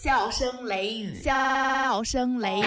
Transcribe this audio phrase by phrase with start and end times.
[0.00, 2.64] 笑声雷雨，笑声雷雨。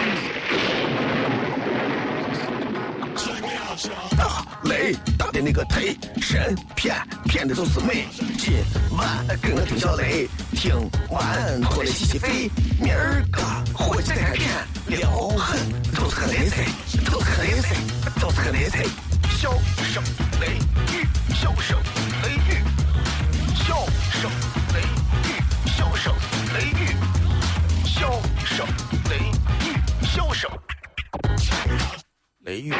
[4.18, 8.06] 大雷大的那个忒神骗骗的都是美。
[8.36, 8.52] 今
[8.98, 10.74] 晚跟我听小雷，听
[11.08, 12.50] 完过来洗洗肺。
[12.78, 13.40] 明儿个
[13.72, 14.50] 火起来片，
[14.88, 15.58] 撩狠
[15.94, 16.66] 都是个雷菜，
[17.10, 17.74] 都是个雷菜，
[18.20, 18.84] 都是个雷菜。
[19.40, 19.50] 笑
[19.90, 20.02] 声
[20.38, 20.58] 雷
[20.92, 21.78] 雨，笑声
[28.51, 28.75] 笑声
[29.09, 29.33] 雷雨，
[30.05, 30.49] 笑声
[32.39, 32.73] 雷雨。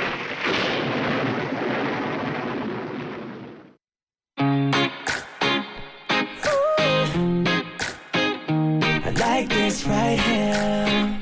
[8.99, 11.20] I like this right here.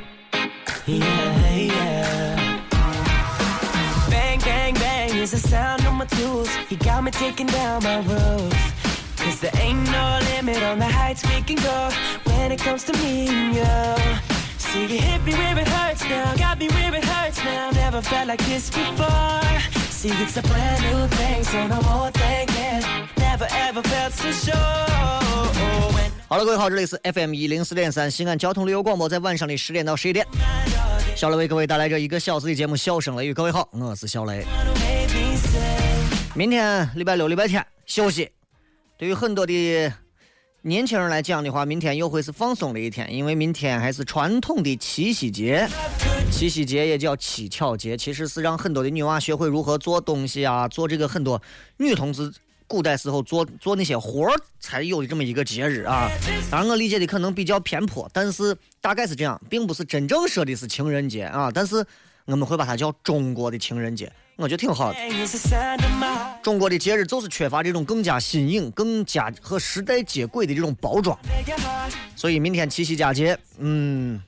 [0.87, 2.61] Yeah, yeah.
[4.09, 6.49] Bang, bang, bang is the sound of my tools.
[6.69, 8.53] You got me taking down my roof.
[9.17, 11.89] Cause there ain't no limit on the heights we can go
[12.25, 14.28] when it comes to me and you.
[14.72, 17.72] See, you hit me where it hurts now, got me where it hurts now.
[17.72, 19.40] Never felt like this before.
[19.90, 22.80] See, it's a brand new thing, so no more thinking.
[23.16, 24.54] Never ever felt so sure.
[25.92, 30.24] When 好了，各位好，这里是 FM 一零四点三西安交通旅游广播，在晚上的十点到十一点，
[31.16, 33.32] 小雷为各位带来这一个小时的节目《笑声雷雨》。
[33.34, 34.44] 各位好，我是小雷。
[34.76, 35.58] made me say.
[36.34, 38.30] 明天礼拜六、礼拜天休息，
[38.96, 39.92] 对于很多的
[40.62, 45.66] 年轻人来讲的话，明天又会是放松的一天，因为明天还是传统的七夕节。
[46.30, 51.40] 七夕节也叫乞巧节，其实是让很多的女娃学会如何做东西啊，做这个很多
[51.78, 52.30] 女同志
[52.66, 56.10] 古代时候做做那些活儿才有的这么一个节日啊。
[56.50, 61.82] 当然，我理解的可能比较偏颇，但是大概是这样，并不是真正说的是情人节啊，但是
[62.26, 64.98] 我们会把它叫中国的情人节，我觉得挺好的。
[66.42, 71.16] 中国的节日就是缺乏这种更加新颖、更加和时代接轨的这种包装
[72.16, 74.20] 所以明天七夕佳节，嗯，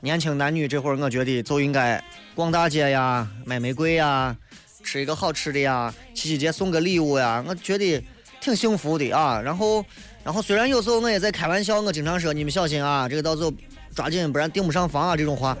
[0.00, 2.02] 年轻男女这会儿我觉得就应该
[2.34, 4.36] 逛大街呀，买玫瑰呀，
[4.84, 8.04] 吃一个好吃的呀，七夕节送个礼物呀，我觉得
[8.40, 9.40] 挺幸福的啊。
[9.40, 9.82] 然后，
[10.22, 13.50] 然后虽然有时候我也在开玩笑，我经常说你们小心啊，这个到时候
[13.94, 15.56] 抓紧，不然订不上房啊这种话。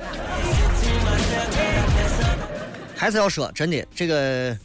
[2.96, 4.56] 还是要说，真的，这个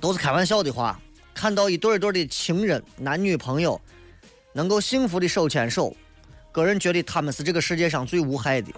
[0.00, 0.98] 都是开玩笑的话。
[1.34, 3.80] 看到一对一对的情人，男女朋友
[4.52, 5.94] 能够幸福的手牵手，
[6.52, 8.70] 个人觉得他们是这个世界上最无害的。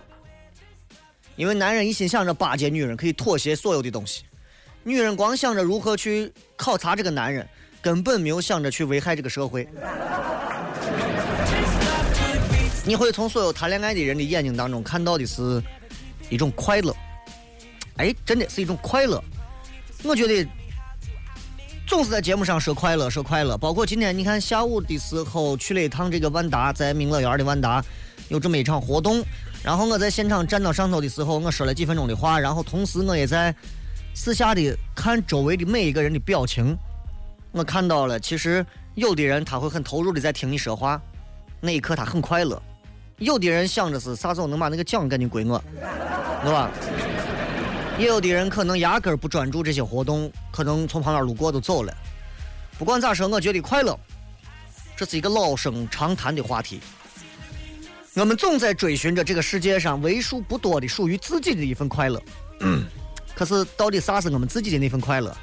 [1.36, 4.22] 因为男人一心想着巴结女人，可以妥协所有的东西；
[4.84, 7.46] 女人光想着如何去考察这个男人，
[7.82, 9.68] 根本没有想着去危害这个社会。
[12.86, 15.60] 你会从所有谈恋爱的人的眼睛当中看到的是
[16.30, 16.94] 一种快乐，
[17.96, 19.22] 哎，真的是一种快乐。
[20.02, 20.48] 我觉得
[21.86, 23.56] 总是在节目上说快乐，说快乐。
[23.56, 27.84] 包括今天你看下午的时候去了一趟这个万达，在明乐园的万达
[28.28, 29.24] 有这么一场活动，
[29.62, 33.54] 然后我在现场站到上头的时候，我说了几分钟的话，然后同时我也在
[34.14, 36.76] 私下的看周围的每一个人的表情，
[37.52, 41.00] 我看到了，其实有的人他会很投入的在听你说话，
[41.60, 42.60] 那一刻他很快乐；
[43.18, 45.62] 有的人想着是啥时候能把那个奖赶紧归我，
[46.42, 46.70] 对吧？
[47.96, 51.96] 也有的人可能压根儿不专注这些活动，可能从旁边路过都走了。
[52.76, 53.98] 不管咋说，我觉得快乐，
[54.96, 56.80] 这是一个老生常谈的话题。
[58.14, 62.20] 我们总在追寻着这个世界上为数不多的属于自己的一份快乐。
[63.34, 65.36] 可是，到底啥是我们自己的那份快乐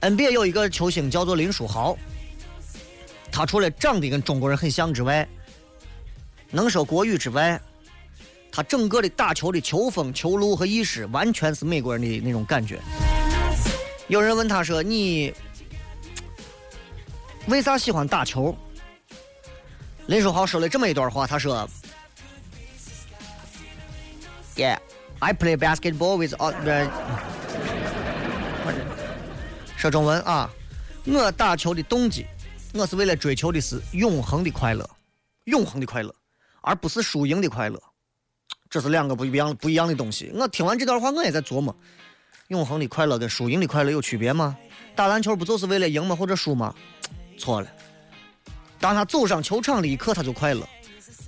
[0.00, 1.96] ？NBA 有一个球星叫做林书豪，
[3.30, 5.28] 他除了长得跟中国人很像之外，
[6.50, 7.60] 能说国语之外，
[8.52, 12.80] 他整个的打球的球风、球路和意识，完全是美国人的那种感觉。
[14.08, 15.32] 有人问他说：“你
[17.46, 18.56] 为啥喜欢打球？”
[20.06, 21.68] 林书豪说了这么一段话，他说
[24.56, 24.78] ：“Yeah,
[25.20, 26.90] I play basketball with all the。”
[29.78, 30.50] 说中文啊，
[31.06, 32.26] 我打球的动机，
[32.74, 34.90] 我是为了追求的是永恒的快乐，
[35.44, 36.14] 永恒的快乐，
[36.60, 37.80] 而不是输赢的快乐。
[38.70, 40.30] 这是两个不一样不一样的东西。
[40.32, 41.74] 我听完这段话，我也在琢磨：
[42.48, 44.56] 永恒的快乐跟输赢的快乐有区别吗？
[44.94, 46.14] 打篮球不就是为了赢吗？
[46.14, 46.72] 或者输吗？
[47.36, 47.66] 错了。
[48.78, 50.66] 当他走上球场的一刻，他就快乐。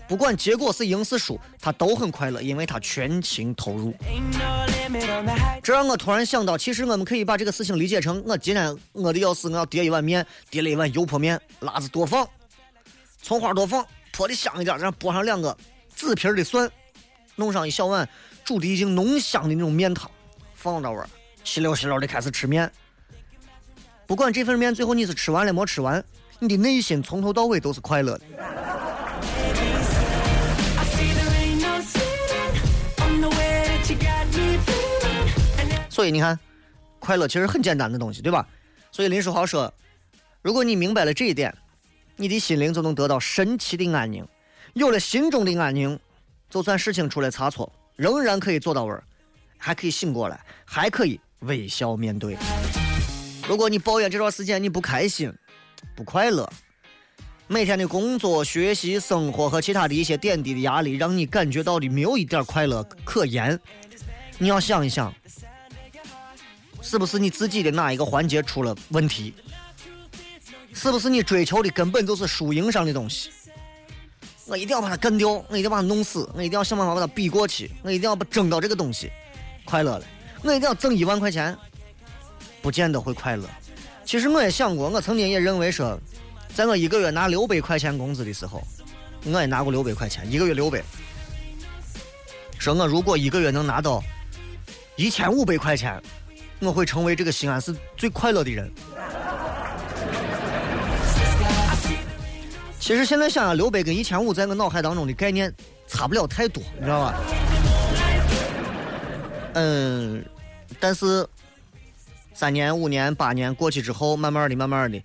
[0.09, 3.93] 不管结果是赢是输，他都很快乐，因为他全情投入。
[5.63, 12.29] 这让我突然想到，其实我们可以把这个事情理解成：我今天我的要是我要叠一碗面，叠了一碗油泼面，辣子多放，
[13.21, 15.57] 葱花多放，泼的香一点，然后剥上两个
[15.95, 16.71] 紫皮的蒜，
[17.37, 18.09] 弄上一小碗
[18.45, 20.11] 煮的已经浓香的那种面汤，
[20.55, 21.05] 放着味，
[21.45, 22.71] 稀溜稀溜的开始吃面。
[24.07, 26.05] 不管这份面最后你是吃完了没吃完，
[26.39, 28.25] 你的内心从头到尾都是快乐的。
[35.89, 36.39] 所以你看，
[36.99, 38.47] 快乐其实很简单的东西，对吧？
[38.91, 39.73] 所以林书豪说，
[40.43, 41.55] 如果你明白了这一点，
[42.17, 44.27] 你的心灵就能得到神奇的安宁，
[44.75, 45.99] 有了心中的安宁。
[46.53, 48.95] 就算事情出了差错，仍然可以做到位，
[49.57, 52.37] 还可以醒过来，还可以微笑面对。
[53.49, 55.33] 如果你抱怨这段时间你不开心、
[55.97, 56.47] 不快乐，
[57.47, 63.59] 每天的工作、学习、生活和其他的一些点滴的压力，让你感觉到的没有一点快乐可言，
[64.37, 65.11] 你要想一想，
[66.83, 69.33] 是不是你自己的哪一个环节出了问题？
[70.75, 73.31] 是不是你追求的根本就是输赢上的东西？
[74.47, 79.11] 我一定要把它干掉，我一定要把它弄死，我一定要想办法把它逼过去，我一定要把争到这个东西
[79.65, 80.05] 快乐了，
[80.43, 81.57] 我一定要挣一万块钱，
[82.61, 83.49] 不见得会快乐。
[84.05, 85.99] 其实我也想过，我曾经也认为说，
[86.55, 88.63] 在我一个月拿六百块钱工资的时候，
[89.25, 90.83] 我也拿过六百块钱，一个月六百。
[92.59, 94.03] 说我如果一个月能拿到
[94.97, 96.03] 一千五百块钱，
[96.59, 98.71] 我会成为这个西安市最快乐的人。
[102.83, 105.55] 其实现在想想，六百跟一千五在我脑海当中的概念
[105.87, 107.15] 差不了太多，你知道吧？
[109.55, 110.25] 嗯，
[110.81, 111.25] 但是
[112.35, 115.01] 三年、五年、八年过去之后，慢慢的、慢慢的，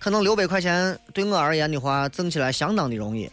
[0.00, 3.30] 可能六百块钱对我而言的话，挣起来相当的容易。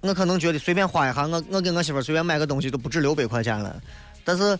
[0.00, 3.78] 我可能觉得随便花一下，我我给我媳妇随便买个东西都不止六百块钱了。
[4.24, 4.58] 但是，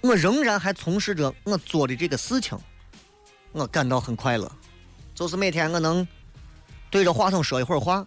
[0.00, 2.58] 我仍然还从事着我做的这个事情，
[3.52, 4.50] 我感到很快乐。
[5.14, 6.06] 就是每天我能
[6.90, 8.04] 对着话筒说一会儿话。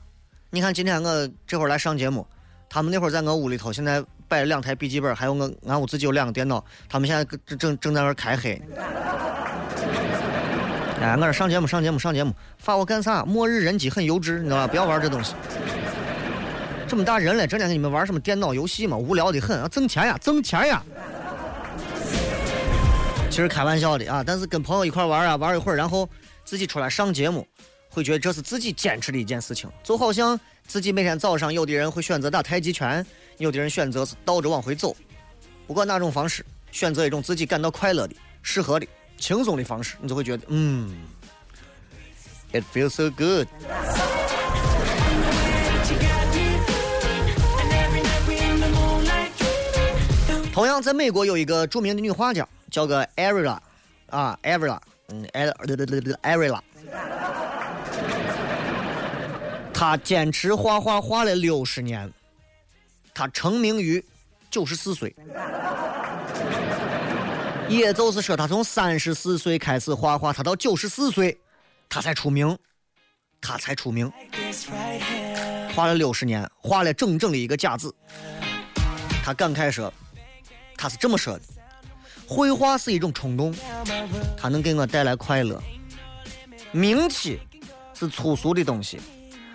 [0.49, 2.25] 你看今天我这会儿来上节目，
[2.69, 8.61] 他们那会儿在我屋里头，现在摆了两台笔记本，还有我俺屋自己有两个电脑，他们现在正正在那儿开黑。
[11.01, 13.23] 哎，我这上节目上节目上节目，发我干啥？
[13.25, 14.67] 末日人机很幼稚，你知道吧？
[14.67, 15.35] 不要玩这东西。
[16.87, 18.95] 这么大人了，整天跟你们玩什么电脑游戏嘛？
[18.95, 20.81] 无聊的很，要挣钱呀，挣钱呀。
[23.29, 26.09] 其实开玩笑的啊，但是跟朋友一块玩啊，玩一会儿，然后。
[26.45, 27.45] 自己出来上节目，
[27.89, 33.05] 会觉得这是自己坚持的一件事情，就好像自己每天早上，有的人会选择打太极拳，
[33.39, 34.95] 有的人选择是倒着往回走，
[35.65, 38.87] 不管哪种方式，选择一种自己感到快乐的、适合的、
[39.17, 40.95] 轻松的方式，你就会觉得，嗯
[42.53, 43.47] ，it feels so good。
[50.53, 53.57] 同样，在美国有一个著名的女画家，叫个 Arila，
[54.07, 54.79] 啊，Arila。
[55.09, 56.63] 嗯，艾对对对对，艾瑞拉，
[59.73, 62.11] 他坚持画画画了六十年，
[63.13, 64.03] 他成名于
[64.49, 65.15] 九十四岁，
[67.69, 71.37] 也就是说，他从三十四岁开始画画，他到九十四岁，
[71.87, 72.57] 他才出名，
[73.39, 74.11] 他才出名，
[75.75, 77.93] 画了六十年，画了整整的一个甲子。
[79.23, 79.93] 他感慨说，
[80.75, 81.43] 他是这么说的。
[82.27, 83.53] 绘画是一种冲动，
[84.35, 85.61] 它能给我带来快乐。
[86.71, 87.39] 名气
[87.93, 88.99] 是粗俗的东西，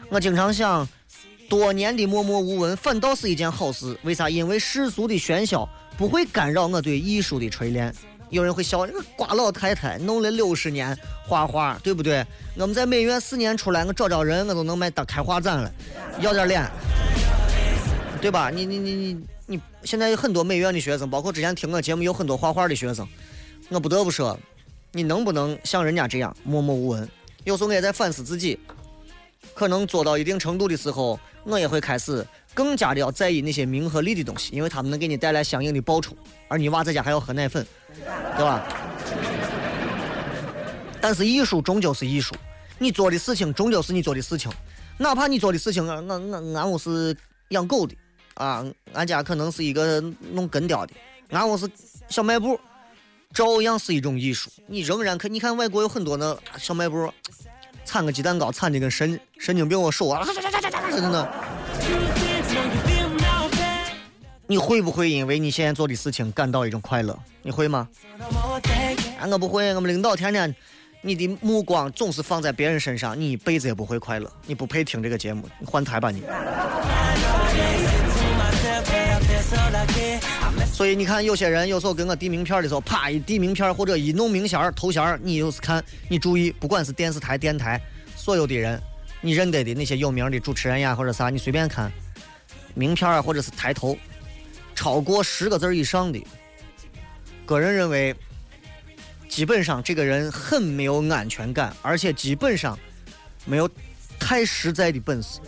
[0.08, 0.88] 我经常想，
[1.48, 3.98] 多年的默默无闻反倒是一件好事。
[4.04, 4.30] 为啥？
[4.30, 5.68] 因为世俗的喧嚣
[5.98, 7.94] 不会干扰我对艺术的锤炼。
[8.30, 10.96] 有人会笑，那个瓜老太太弄了六十年
[11.26, 12.24] 画画，对不对？
[12.56, 15.70] 我们在美院四年出来，我找找人，我都能卖当开画展了，
[16.20, 16.70] 要点脸，
[18.20, 18.48] 对吧？
[18.48, 18.94] 你你你。
[18.94, 23.04] 你你现在有很多美院的学生，包括之前听我节目有很多画画的学生，
[23.68, 24.38] 我不得不说，
[24.92, 27.08] 你能不能像人家这样默默无闻？
[27.42, 28.56] 有时候我也在反思自己，
[29.52, 36.16] 可能做到一定程度的时候，我也会开始更加的要在意那些名和利的东西，因为他们能给你带来相应的报酬，
[36.46, 37.66] 而你娃在家还要喝奶粉，
[38.36, 38.64] 对吧？
[41.00, 42.36] 但是艺术终究是艺术，
[42.78, 44.48] 你做的事情终究是你做的事情，
[44.96, 47.16] 哪怕你做的事情，我我俺屋是
[47.48, 47.96] 养狗的。
[48.40, 50.94] 啊，俺家可能是一个弄根雕的，
[51.28, 51.68] 俺我是
[52.08, 52.58] 小卖部，
[53.34, 54.50] 照样是一种艺术。
[54.66, 57.12] 你仍然可，你看外国有很多那小卖部，
[57.84, 60.24] 产个鸡蛋糕，产的跟神神经病我手啊，
[60.90, 61.30] 真的。
[64.46, 67.16] 你会不会因为你现在做的事情感到一种快乐？
[67.42, 67.86] 你会吗？
[69.20, 69.74] 啊，我不会。
[69.74, 70.56] 我们领导天天，
[71.02, 74.32] 你的目光总是放在别人身上，你一辈子也不会快乐。
[74.46, 76.22] 你不配听这个节目，你换台吧你。
[80.72, 87.80] 所以你看，有些人有时候给我递名片的时候，啪一递名片或者一弄名衔头衔你就是看，你注意，不管是电视台、电台，
[88.16, 88.80] 所有的人，
[89.20, 91.92] 你认得的那些有名的主持人呀，或者啥，你随便看，
[92.74, 93.96] 名片啊，或者是抬头，
[94.74, 96.24] 超过十个字以上的，
[97.44, 98.14] 个人认为，
[99.28, 102.78] 基本上这个人很没有安全感，而且基本上
[103.44, 103.68] 没有
[104.18, 105.40] 太实在的本事，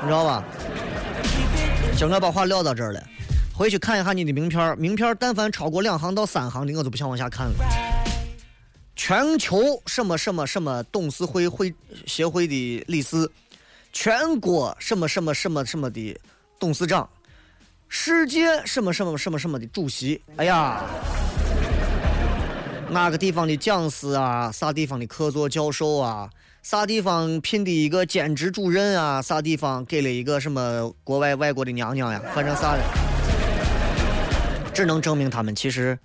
[0.00, 0.44] 你知道吧？
[1.96, 3.02] 行，我把话撂到这儿了。
[3.58, 7.54] 回去看一下你的名片名片但凡超过两行到三行的，我就不想往下看了。
[8.94, 11.74] 全球什么什么什么董事会会
[12.06, 13.28] 协会的理事，
[13.92, 16.16] 全国什么什么什么什么的
[16.56, 17.08] 董事长，
[17.88, 20.22] 世界什么什么什么什么的主席。
[20.36, 20.84] 哎呀，
[22.88, 24.52] 哪个地方的讲师啊？
[24.52, 26.30] 啥地方的客座教授啊？
[26.62, 29.20] 啥地方聘的一个兼职主任啊？
[29.20, 32.22] 啥地方给了一个什么国外外国的娘娘呀？
[32.32, 32.82] 反正啥的，
[34.78, 35.98] 只能证明他们其实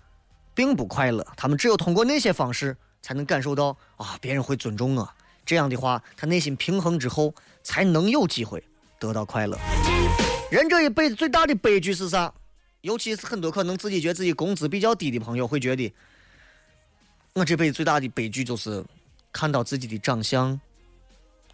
[0.55, 1.23] 并不快乐。
[1.37, 5.07] 他们只有通过那些方式，才能感受到啊，别人会尊重我。
[5.45, 8.63] 这样的话，他内心平衡之后，才能有机会
[8.97, 9.55] 得到快乐。
[10.49, 12.33] 人这一辈子最大的悲剧是啥？
[12.81, 15.93] 尤其是很多可能自己觉得自己工资比较低的朋友会觉得，
[17.33, 18.83] 我这辈子最大的悲剧就是
[19.31, 20.59] 看到自己的长相，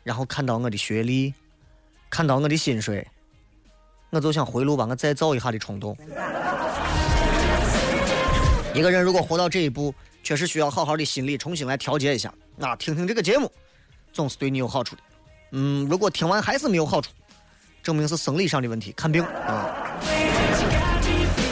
[0.04, 1.34] 然后看到我的学历，
[2.10, 3.06] 看到我的薪水，
[4.10, 5.98] 我就想回炉把我再造一下的冲动。
[8.74, 12.34] 一个人如果活到这一步，确实需要好好的心理重新来调节一下。
[12.56, 13.52] 那，听听这个节目，
[14.14, 15.02] 总是对你有好处的。
[15.54, 17.12] 嗯，如果听完还是没有好处，
[17.82, 19.76] 证明是生理上的问题，看病啊。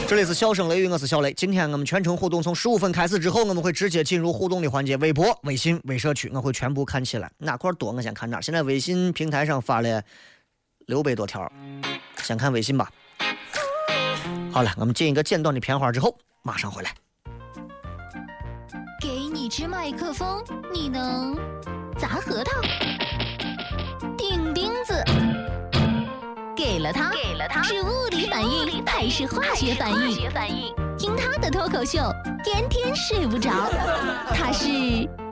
[0.06, 1.32] 这里是笑声雷雨，我是小雷。
[1.34, 4.96] 今天我们全程互动，从十五分开始之后，我们会直接进入互动的环节。
[4.96, 8.40] 微博、微信、微社区，我会全部看起来，哪块多我先看哪。
[8.40, 10.02] 现在微信平台上发了
[10.86, 11.50] 六百多条，
[12.22, 12.90] 先看微信吧。
[14.50, 16.94] 好了，我们进一个简短的片花之后，马上回来。
[19.58, 20.40] 给你支麦克风，
[20.72, 21.36] 你能
[21.98, 22.60] 砸核桃、
[24.16, 24.94] 钉钉子？
[26.54, 30.72] 给了他，给了他，是物理反应还是化学反应？
[30.96, 31.98] 听他的脱口秀，
[32.44, 33.50] 天天睡不着。
[34.32, 34.68] 他是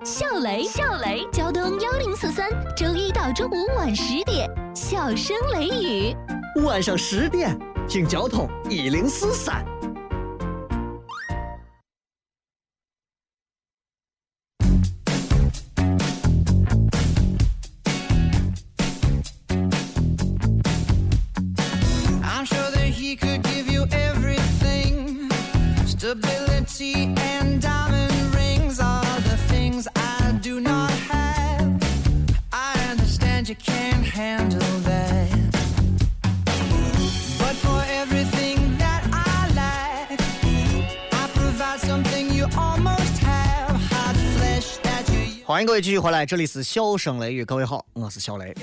[0.04, 6.16] 笑雷， 笑雷，交通幺零四三，周一到周五晚十点，笑声雷雨。
[6.64, 7.56] 晚上十点，
[7.88, 9.64] 听交通一零四三。
[45.56, 48.54] 欢迎各位继续回来，这里是笑声雷雨，各位好，我是小雷。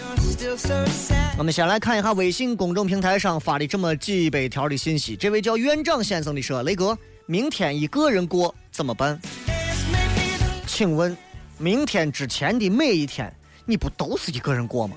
[1.39, 5.15] 我们先来看一下微信公众平台上发的这么几百条的信息。
[5.15, 6.95] 这位叫院长先生的说：“雷哥，
[7.25, 9.19] 明天一个人过怎么办？
[10.67, 11.17] 请问，
[11.57, 13.33] 明天之前的每一天，
[13.65, 14.95] 你不都是一个人过吗？”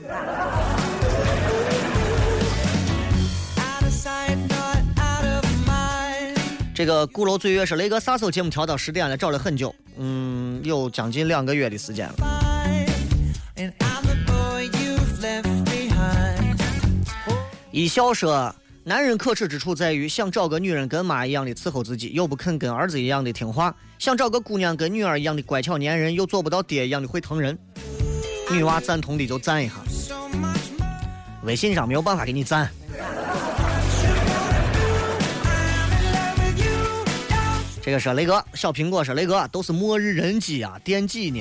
[6.77, 9.17] 这个鼓楼醉月是雷哥啥时候节目调到十点了？
[9.17, 12.15] 找了很久，嗯，有将近两个月的时间了。
[17.71, 18.55] 一笑说
[18.85, 27.57] ：“男人可耻之处在于想找个女人跟妈一样的伺候自己，又不肯跟儿子一样的听话；想找个姑娘跟女儿一样的乖巧粘人，又做不到爹一样的会疼人。”
[28.53, 29.77] 女娃赞同的就赞一下，
[31.43, 32.71] 微信上没有办法给你赞。
[37.87, 41.39] 这个是雷哥，小苹果说雷哥都是末日人机啊，电几呢？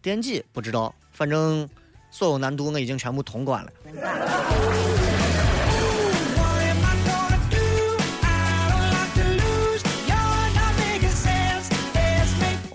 [0.00, 1.68] 电几不知道，反正
[2.10, 3.70] 所有难度我已经全部通关了。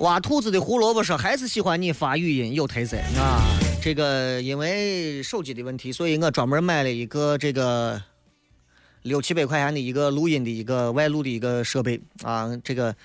[0.02, 3.42] 挖兔子的胡萝卜说还是喜欢你发语音有特色啊。
[3.82, 8.00] 这个因为手机的问题，所以我专门买了一个这个
[9.04, 12.50] 六七百块钱的一个录音的一个外录的一个设备啊。
[12.64, 12.96] 这个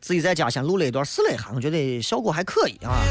[0.00, 3.02] 自己在家先录了一段试了一下，我觉得效果还可以啊。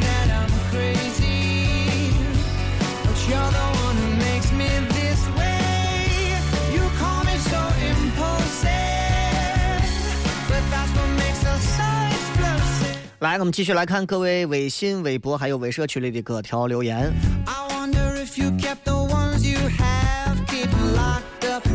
[13.19, 17.11] 来，我们继续来看各位微信、微博还有微社区里的各条留言。
[17.45, 20.08] I wonder if you kept the ones you have.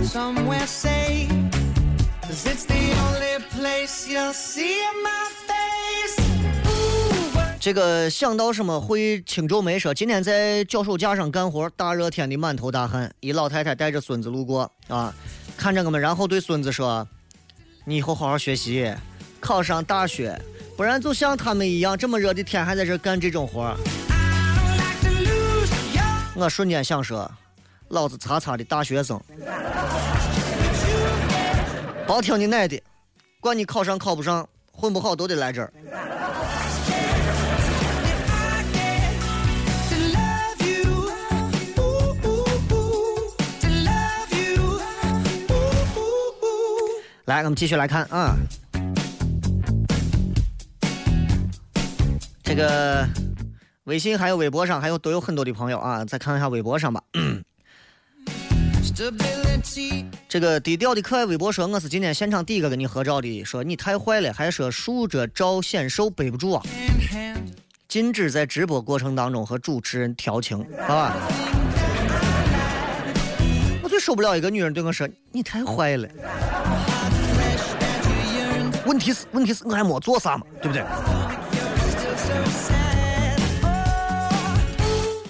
[0.07, 1.29] Somewhere safe.
[2.23, 6.21] Cause it's the only place you'll see my face.
[7.59, 15.13] 这个想到什么会轻皱眉说，今天在脚手架上干活，大热天的满头大汗，一老太太带着孙子路过啊，
[15.57, 17.09] 看着我们，然后对孙子说
[17.85, 18.95] ：“你以后好好学习，
[19.41, 20.39] 考上大学，
[20.77, 23.77] 不然就像他们一样，这么热的天还在这干这种活儿。
[24.11, 25.71] I don't like to lose.
[25.97, 27.31] You're ”我瞬间想说，
[27.89, 29.19] 老子擦擦的大学生。
[32.07, 32.81] 包听你奶的，
[33.41, 35.73] 管你考上考不上，混不好都得来这儿。
[47.25, 48.37] 来，我们继续来看啊，
[52.43, 53.09] 这个
[53.85, 57.03] 微信还有微博上还有都有很多的朋友啊，再看一下微博上吧。
[60.29, 66.63] 这个低调的可爱微博说，我是今天现场第一个跟你合照的，说你太坏了，还说竖着照显瘦背不住啊。
[67.89, 71.17] 禁止在直播过程当中和主持人调情，好吧？
[73.83, 76.09] 我最受不了一个女人对我说：“你太坏了。”
[78.87, 80.85] 问题是，问题是我还没做啥嘛，对不对？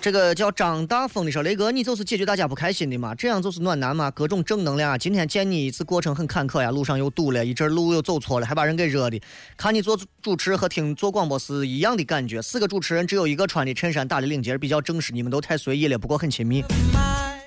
[0.04, 3.14] 这个叫张大风的说：“雷哥，你就是解决大家不开心的嘛？
[3.14, 4.10] 这样就是暖男嘛？
[4.10, 4.98] 各种正能量啊！
[4.98, 9.18] 今天见你一次过程很坎坷呀，路上又堵了，一阵路又走错了，还把人给热的。
[9.56, 12.42] 看你做主持和听做广播是一样的感觉。
[12.42, 16.62] 四个主持人只有一个穿的衬衫打的领结比较正式，你们都太随意了，不过很亲密。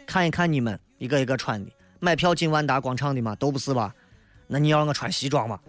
[0.07, 3.93] 看一看你们一个一个穿的，买票进万达广场的嘛，都不是吧？
[4.47, 5.59] 那你要我穿西装吗？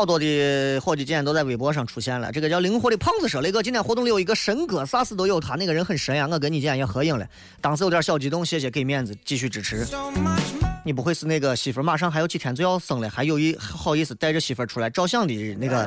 [0.00, 2.32] 好多的伙计今天都在微博上出现了。
[2.32, 7.28] 这个叫灵活的胖子说：“雷哥，今天活动里有一个神哥，啥事都有他，那个人很神呀、我跟你今天也合影了，
[7.60, 9.86] 当时有点小激动，谢谢给面子，继续支持。
[10.86, 15.86] 你不会是那个媳妇儿马上还有几天就要生了，还有一好意思带着媳妇儿出来照相的那个？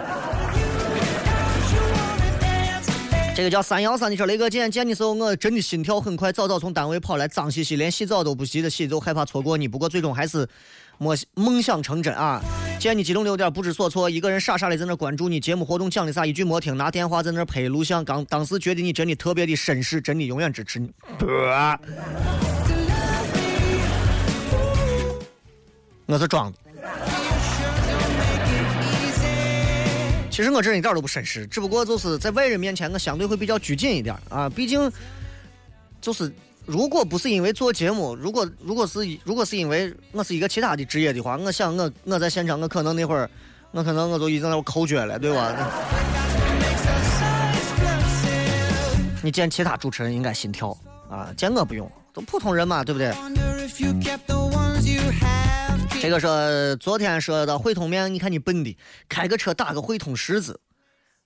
[3.36, 9.68] 这个叫三幺三，的说雷哥今天见你时候，我真的心跳很快，早早从单位跑来，脏兮兮，连洗澡都不洗的洗，就害怕错过你。
[9.68, 10.48] 不过最终还是
[11.04, 12.42] 梦梦想成真啊！
[12.80, 18.04] 见你激动的有点不知所措，一个人傻傻的在那关注你节目活动讲的啥，一句没听，拿电话在那拍录像。
[18.04, 20.92] 刚当时觉得你真的特别的绅士，真的永远支持你。
[26.06, 26.58] 我是装的。
[30.30, 34.50] 其实我这一点都不绅士，只不过就是在外人面前，我相对会比较拘谨一点啊。
[34.50, 34.92] 毕竟，
[36.02, 36.34] 就是
[36.66, 43.30] 如果不是因为做节目，如果如果是如果是因为我是一个其他的职业的话，我想我我在现场，我可能那会儿，
[43.72, 45.54] 我可能我就已经在那抠脚了，对吧？
[49.22, 50.78] 你见其他主持人应该心跳
[51.10, 53.14] 啊，见我不用，都普通人嘛，对不对？
[56.02, 58.78] 这个说昨天说到汇通面，你看你笨的，
[59.10, 60.60] 开个车打个汇通十字，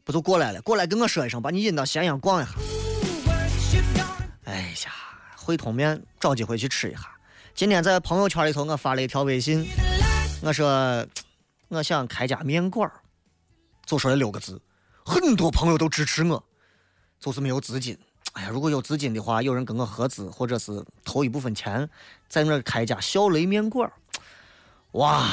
[0.03, 0.61] 不就过来了？
[0.61, 2.51] 过来跟我说一声，把你引到咸阳逛一下。
[4.45, 4.91] 哎呀，
[5.47, 7.09] 汇通面找机会去吃一下。
[7.55, 9.65] 今天在朋友圈里头，我发了一条微信，
[10.41, 11.07] 我说
[11.69, 12.99] 我想开家面馆儿
[13.85, 14.61] 就说了六个字，
[15.05, 16.43] 很多朋友都支持我，
[17.17, 17.97] 就是没有资金。
[18.33, 21.89] 哎呀，如果有资金的话，有人跟我合资，或者是投一部分钱，
[22.27, 23.93] 在那开一家小雷面馆儿
[24.99, 25.29] 哇！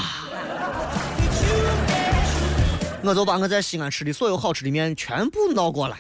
[3.02, 5.98] 我就把我在西安吃的所有好吃的面全部闹过来。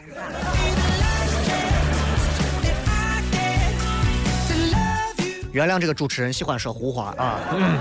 [5.54, 7.40] 原谅这个主持人喜欢说胡话啊。
[7.56, 7.78] 嗯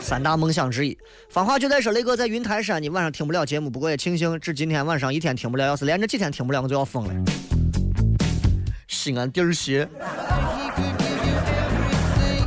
[0.00, 0.98] 三大梦想之一，
[1.30, 7.14] 芳华就在说雷哥在云台山，你晚上听不了节目，不过也庆幸，只今天晚上一天听不了，要是连着几天听不了，我就要疯了。
[8.88, 9.88] 西安地儿斜。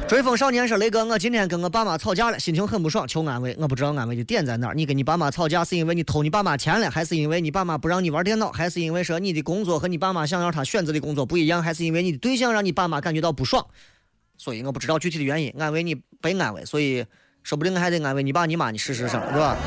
[0.08, 3.54] 追风少年说：“雷哥，我今天跟我爸妈吵架了，心情很不爽，求安慰。
[3.60, 4.74] 我不知道安慰的点在哪儿。
[4.74, 13.68] 你跟你爸妈吵架是因为你偷你爸妈钱了，还是因为你爸妈不让你玩电脑，还是因为说你的工作和你爸妈想要他选择的工作不一样，还是因为你的对象让你爸妈感觉到不爽？
[14.38, 17.06] 所以我不知道具体的原因，安慰你被安慰，所以
[17.44, 19.58] 说不定还得安慰你爸你妈，你试试上，是吧？”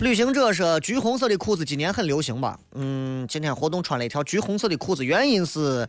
[0.00, 2.58] 旅行者说：“橘红色的裤子今年很流行吧？
[2.74, 5.86] 嗯，今天活动穿了一条橘红色的裤子，原因是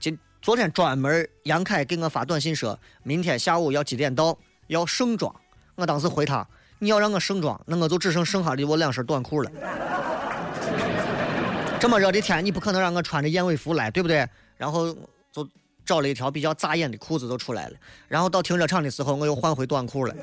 [0.00, 4.36] 今昨天专门杨凯给我发短信说，明天下午要几点到，
[4.68, 5.34] 要盛装。
[5.74, 6.46] 我当时回他，
[6.78, 9.50] 你要让我盛装，那我就只剩剩下的我两身短裤了。
[11.80, 14.26] 这么热的天，你不可能让我穿着燕尾服来，对不对？
[14.56, 14.94] 然后
[15.32, 15.46] 就
[15.84, 17.76] 找了一条比较扎眼的裤子就出来了。
[18.06, 20.14] 然后到停车场的时候，我又换回短裤了。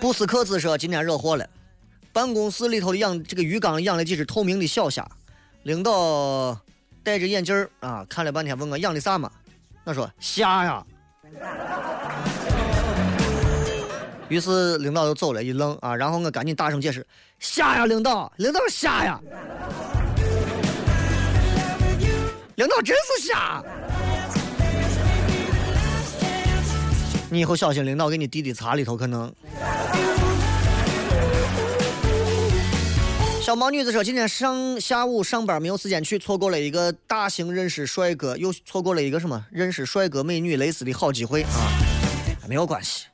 [0.00, 1.48] 布斯克兹说今天惹祸了，
[2.12, 5.06] 办公室里头养这个鱼缸养了几只透明的小虾，
[5.64, 6.58] 领导
[7.04, 9.30] 戴着眼镜啊，看了半天问我养的啥嘛，
[9.84, 10.84] 我说虾呀。
[14.28, 17.06] 于是领导就走了，一愣啊，然后我赶紧大声解释：
[17.38, 19.20] 虾呀，领导，领导虾呀，
[22.56, 23.62] 领导真是虾。
[27.30, 29.32] 你以后小心，领导给你递的茶里头可能。
[33.42, 41.66] 小毛女子说：“今天上下午上班没有时间去，错过了一个大型认识帅哥，又错过了一个什么认识帅哥美女蕾丝的好机会啊！
[42.48, 43.06] 没有关系，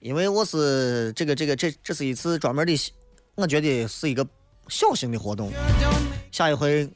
[0.00, 2.92] 因为我是这个这个这这是一次专门的，
[3.36, 4.26] 我觉得是一个
[4.66, 5.52] 小型的活动。
[6.32, 6.90] 下一回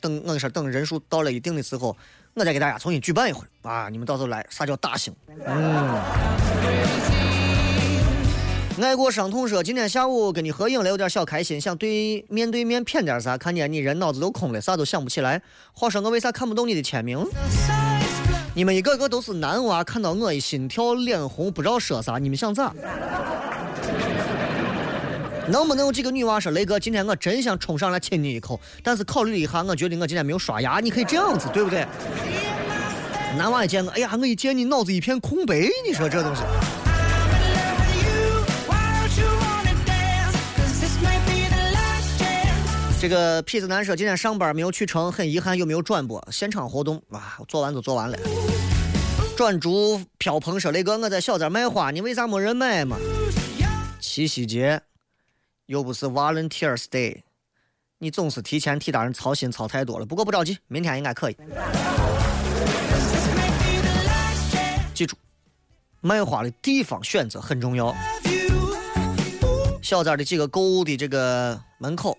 [0.00, 1.96] 等我说等人数到了一定的时候，
[2.34, 3.88] 我再给大家重新举办一回啊！
[3.88, 5.14] 你们到时候来，啥叫大型？
[5.46, 7.11] 嗯。”
[8.80, 13.36] 爱过伤痛说：“今天下午跟你合影了，有点小开心，想对面对面谝点啥。
[13.36, 15.40] 看见你人脑子都空了，啥都想不起来。
[15.72, 17.24] 话说我为啥看不懂你的签名？
[18.54, 22.18] 你们一个个都是男娃，看到我一心跳，脸红，不知道说啥。
[22.18, 22.72] 你们想咋？
[25.48, 30.80] 能不能有几个女娃说雷哥，今天我真想冲上来亲你一口，但是考虑一下，我觉得我今天没有刷牙。
[30.80, 31.86] 你可以这样子，对不对？
[33.36, 36.42] 男娃一见我，哎呀，我一见你脑子一片空白，你说这东西。”
[43.02, 47.02] 这个痞子男说今天上班没有去成，很遗憾，有没有转播现场活动？
[47.08, 48.16] 哇，做完就做完了。
[49.36, 52.96] 转竹飘蓬说雷哥，我在小寨卖花，你为啥没人买嘛？
[53.98, 54.80] 七夕节
[55.66, 57.22] 又不是 Valentine's Day，
[57.98, 60.06] 你总是提前替大人操心操太多了。
[60.06, 61.36] 不过不着急，明天应该可以。
[64.94, 65.16] 记住，
[66.00, 67.92] 卖花的地方选择很重要。
[69.82, 72.16] 小寨的几个购物的这个门口。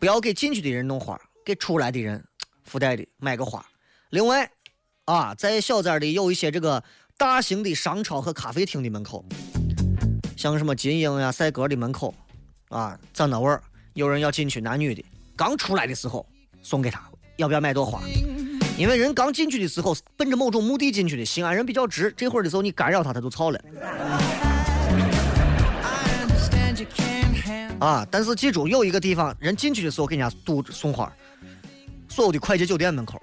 [0.00, 2.24] 不要给进去的人弄花，给出来的人
[2.64, 3.62] 附带的买个花。
[4.08, 4.50] 另外，
[5.04, 6.82] 啊，在小寨的有一些这个
[7.18, 9.22] 大型的商超和咖啡厅的门口，
[10.38, 12.14] 像什么金鹰呀、赛格的门口，
[12.70, 15.04] 啊，在那味儿，有人要进去，男女的，
[15.36, 16.26] 刚出来的时候
[16.62, 17.02] 送给他，
[17.36, 18.00] 要不要买朵花？
[18.78, 23.60] 因为人刚进去的时候奔着某种目的进去的，西安人比较直，这会儿的时候你干扰他，他就操了。
[27.80, 28.06] 啊！
[28.10, 31.10] 但是记住，有一个地方，人进去的时候给人家堵送花，
[32.08, 33.20] 所有的快捷酒店门口。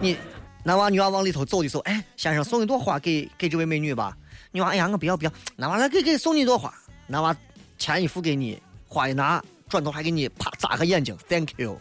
[0.00, 0.16] 你
[0.62, 4.14] 男娃女娃往里头走的时候，哎，先生送一朵花给给这位美女吧。
[4.52, 5.32] 女娃，哎呀，我不要不要。
[5.56, 6.72] 男娃来给给送你一朵花。
[7.06, 7.34] 男娃
[7.78, 11.80] 钱一付给你，花一拿，转头还给你啪眨个眼睛，Thank you。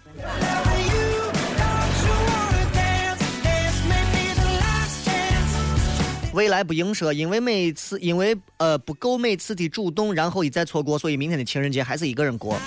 [6.34, 12.58] 未来不应说，因为每次因为呃不够每次的主动，然后一再错过，所以明天的情人节还是一个人过。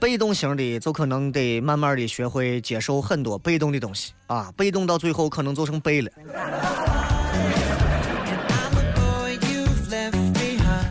[0.00, 6.10] 被动型的就可能得慢慢的学会接受很多被动的东西啊，被动到最后可能就成背了。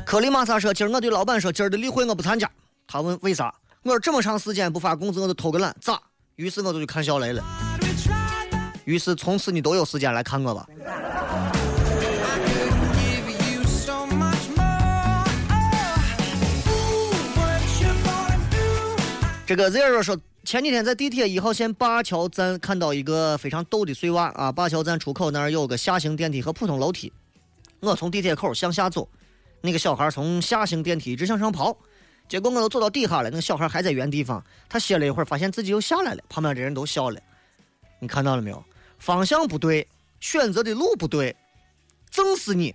[0.05, 2.49] 克里马萨说：“今儿我对老板说，今儿的例会我不参加。”
[2.87, 3.53] 他问为啥？
[3.81, 5.99] 我说这么长时间不发工资，我就偷个懒，咋？
[6.35, 7.43] 于是我就去看小雷了。
[8.87, 10.65] 于是从此你都有时间来看我吧。
[19.45, 24.49] 这个 zero 说，前几天在地铁一号线灞桥站看到一个非常逗的碎娃啊！
[24.53, 27.11] 灞桥站出口那儿有个下行电梯和普通楼梯，
[27.81, 29.05] 我从地铁口向下走，
[29.59, 31.77] 那个小孩从下行电梯一直向上跑，
[32.29, 37.19] 结果我都走到底下了，那个小孩还在原地方，他歇了一会儿，发现自己又下来了，旁边的人都笑了，
[37.99, 38.63] 你看到了没有？
[38.99, 39.87] 方向不对，
[40.19, 41.35] 选择的路不对，
[42.09, 42.73] 正是你，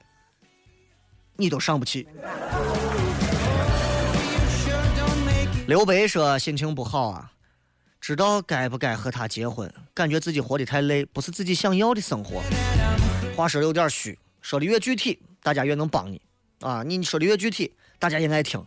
[1.36, 2.06] 你都上不去。
[5.66, 7.32] 刘备说心情不好啊，
[8.00, 12.42] 知道该不该和他结婚，感觉自己活得太累，不是自己想要的生活。
[13.36, 16.20] 话说的有点虚，说的越具体，大家越能帮你
[16.60, 16.82] 啊。
[16.82, 18.64] 你说的越具体，大家也爱听。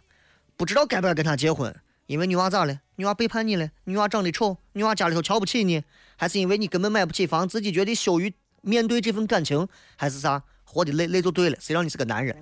[0.58, 1.76] 不知道该不该跟他结婚，
[2.08, 2.82] 因为女娃咋了？
[2.98, 3.70] 女娃背叛你了？
[3.86, 4.58] 女娃长得丑？
[4.74, 5.84] 女娃家里头瞧不起你？
[6.15, 10.44] 还是因为你根本买不起房，自己觉得羞于面对这份感情，还是啥？
[10.63, 12.36] 活得累累就对了，谁让你是个男人？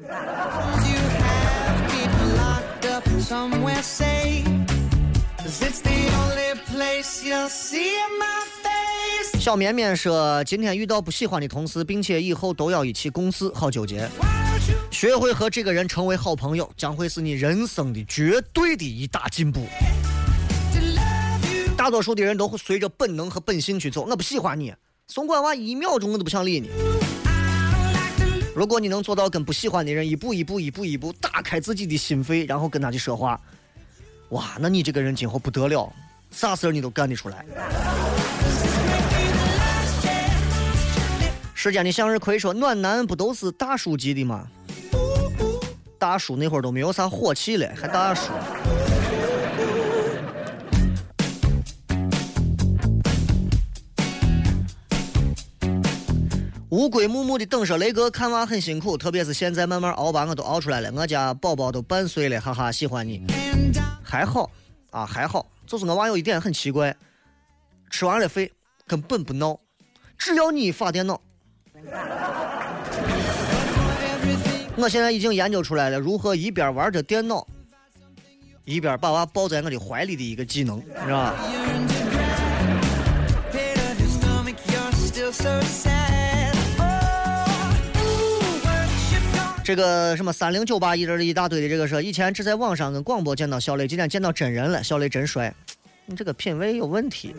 [9.40, 14.10] 小绵绵说：“今天遇到不喜欢的同事，并且以后都要一起共事，好纠结。
[14.90, 19.68] 学会和这个人成为好朋友，将会是你人生的绝对的一大进步。”
[21.78, 24.08] 大多数的人都会随着本能和本性去走。
[24.10, 24.74] 我不喜欢你，
[25.08, 26.70] 送管娃一秒钟我都不想理你。
[28.56, 33.40] 如果你能做到跟不喜欢的人一步一步、一步一步打开自己的心扉，然后跟他去说话，
[34.34, 35.94] 哇，那你这个人今后不得了，
[36.32, 37.46] 啥事儿你都干得出来。
[41.54, 44.48] 世间的向日葵说：“暖男不都是大叔级的吗？
[46.00, 48.32] 大叔那会儿都没有啥火气了，还大叔。”
[56.74, 63.22] 乌龟木木的等说雷哥看娃很辛苦，特别是现在慢慢熬吧，我都熬出来了，我家宝宝都半岁了，哈哈，喜欢你，
[64.04, 64.50] 还好
[64.90, 66.96] 啊，还好，就是我娃有一点很奇怪，
[67.92, 68.50] 吃完了饭
[68.88, 69.60] 根本不闹，
[70.18, 71.22] 只要你一发电脑。
[74.76, 77.46] 我现在已经研究出来了，如何一边玩着电脑，
[78.66, 81.36] 一边把娃抱在我的怀里的一个技能，是吧？
[89.64, 95.54] 这个什么三零九八一这一大堆的这个说，以前只在网上跟广播见到小雷，今天见到真人了，小雷真帅，
[96.06, 97.34] 你这个品味有问题。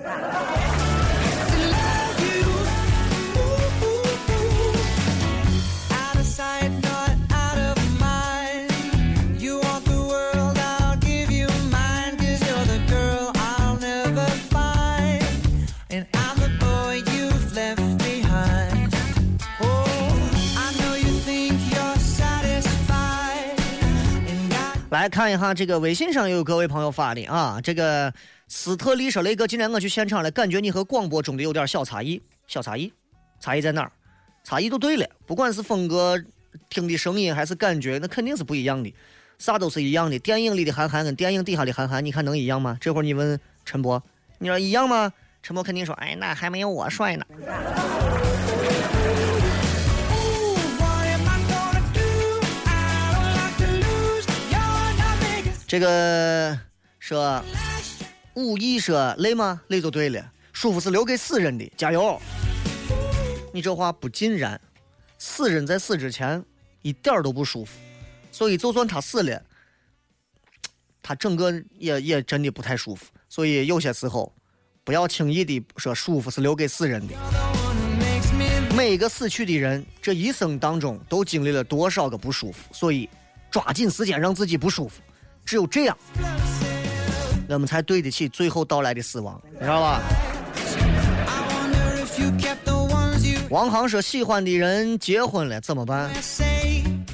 [25.05, 28.11] 来看一下这个微信上有各位朋友发的啊，这个
[28.49, 32.91] 斯特利说雷哥，今天我去现场了，感觉你和广播中的有点小差异，小差异，
[33.39, 33.93] 差异在哪儿？
[34.45, 36.19] 差异都对了，不管是风格、
[36.71, 38.95] 听的声音还是感觉，那肯定是不一样的，
[39.39, 40.19] 啥都是一样的。
[40.21, 42.79] 电影里的韩寒跟电影底下的韩寒，你看能一样吗？
[42.81, 44.03] 这会儿你问陈博，
[44.39, 45.13] 你说一样吗？
[45.43, 47.27] 陈博肯定说，哎，那还没有我帅呢。
[55.75, 56.57] 这个
[57.01, 57.43] 说
[58.35, 59.61] 武艺说累吗？
[59.67, 62.17] 累就对了，舒服是留给死人的，加油！
[63.53, 64.61] 你这话不尽然，
[65.19, 66.41] 死人在死之前
[66.83, 67.73] 一点儿都不舒服，
[68.31, 69.43] 所以就算他死了，
[71.03, 73.07] 他整个也也真的不太舒服。
[73.29, 74.33] 所以有些时候
[74.85, 77.17] 不要轻易的说舒服是留给死人的。
[78.77, 83.11] 每一个死去的人，这一生当中都经历了多少个不舒服，所以
[83.51, 85.03] 抓紧时间让自己不舒服，
[85.45, 85.97] 只有这样，
[87.49, 90.01] 我们才对得起最后到来的死亡，你知道吧？
[93.51, 96.11] 王航说喜欢的人结婚了怎么办？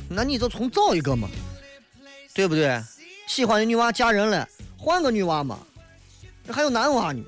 [0.08, 1.28] 那你就重找一个嘛，
[2.32, 2.80] 对不对？
[3.26, 5.58] 喜欢的女娃嫁人了，换个女娃嘛，
[6.46, 7.22] 这还有男娃呢。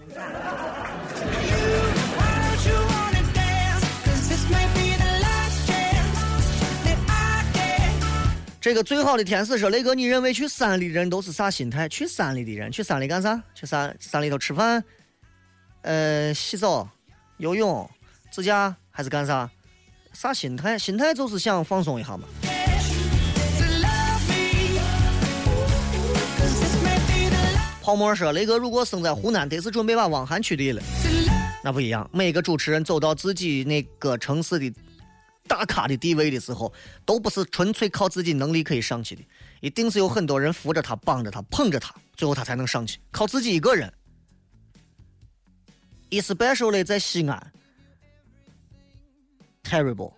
[8.63, 11.89] 这个最好的天使说：“雷哥，你认为去山里的人都是啥心态？
[11.89, 13.43] 去山里的人，去山里干啥？
[13.57, 14.85] 去山山里头吃饭，
[15.81, 16.89] 呃，洗澡、
[17.39, 17.91] 游泳、
[18.31, 19.51] 自驾还是干啥？
[20.13, 20.79] 啥心态？
[20.79, 22.29] 心态就是想放松一下嘛。
[27.83, 30.81] 泡沫说：雷哥，如果生在湖南，得是准备把汪涵取缔了。
[31.65, 34.73] 那不一样，每个主持人走到自己那个城市的
[35.47, 36.73] 大咖的地位的时候，
[37.05, 39.23] 都不是纯粹靠自己能力可以上去的，
[39.61, 42.99] 一定是有很多人扶着他、帮着他、捧着他，最后他才能上去。
[43.11, 43.93] 靠自己一个人
[46.11, 47.53] ，especially 在西安
[49.63, 50.13] ，terrible。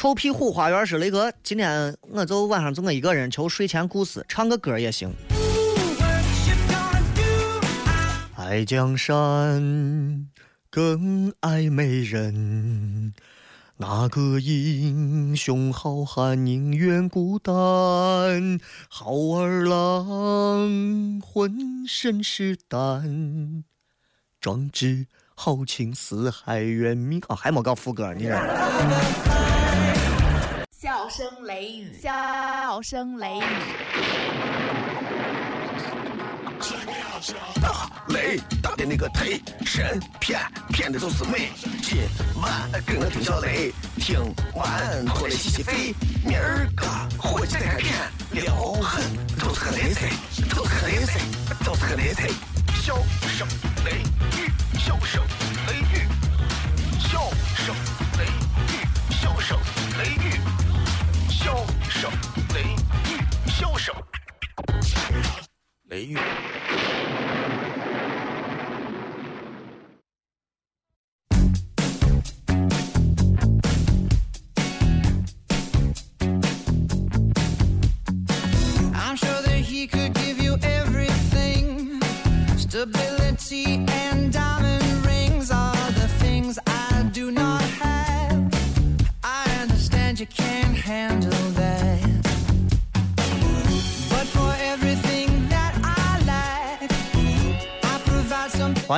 [0.00, 5.12] 臭屁虎花园是雷哥，今天我就晚上就我一个人求睡前故事，唱个歌也行。
[8.34, 10.26] 爱江山
[10.70, 13.12] 更爱美人，
[13.76, 18.58] 哪个英雄好汉宁愿孤单？
[18.88, 23.64] 好儿郎浑身是胆，
[24.40, 27.20] 壮志豪情四海远名。
[27.28, 29.49] 啊，还没搞副歌，你这。
[30.80, 33.42] 笑声雷雨，笑声雷雨，
[37.60, 40.40] 大雷打的那个忒神骗
[40.70, 41.50] 骗的就是美，
[41.82, 41.98] 今
[42.40, 44.18] 晚跟我听小雷，听
[44.54, 46.86] 完过来洗洗肺，明儿个
[47.18, 47.94] 回去再看片，
[48.30, 49.04] 撩狠
[49.38, 50.08] 都是个雷菜，
[50.56, 51.20] 都是个雷菜，
[51.62, 52.26] 都是个雷菜，
[52.82, 52.96] 笑
[53.28, 53.46] 声
[53.84, 53.98] 雷
[54.40, 55.22] 雨，笑声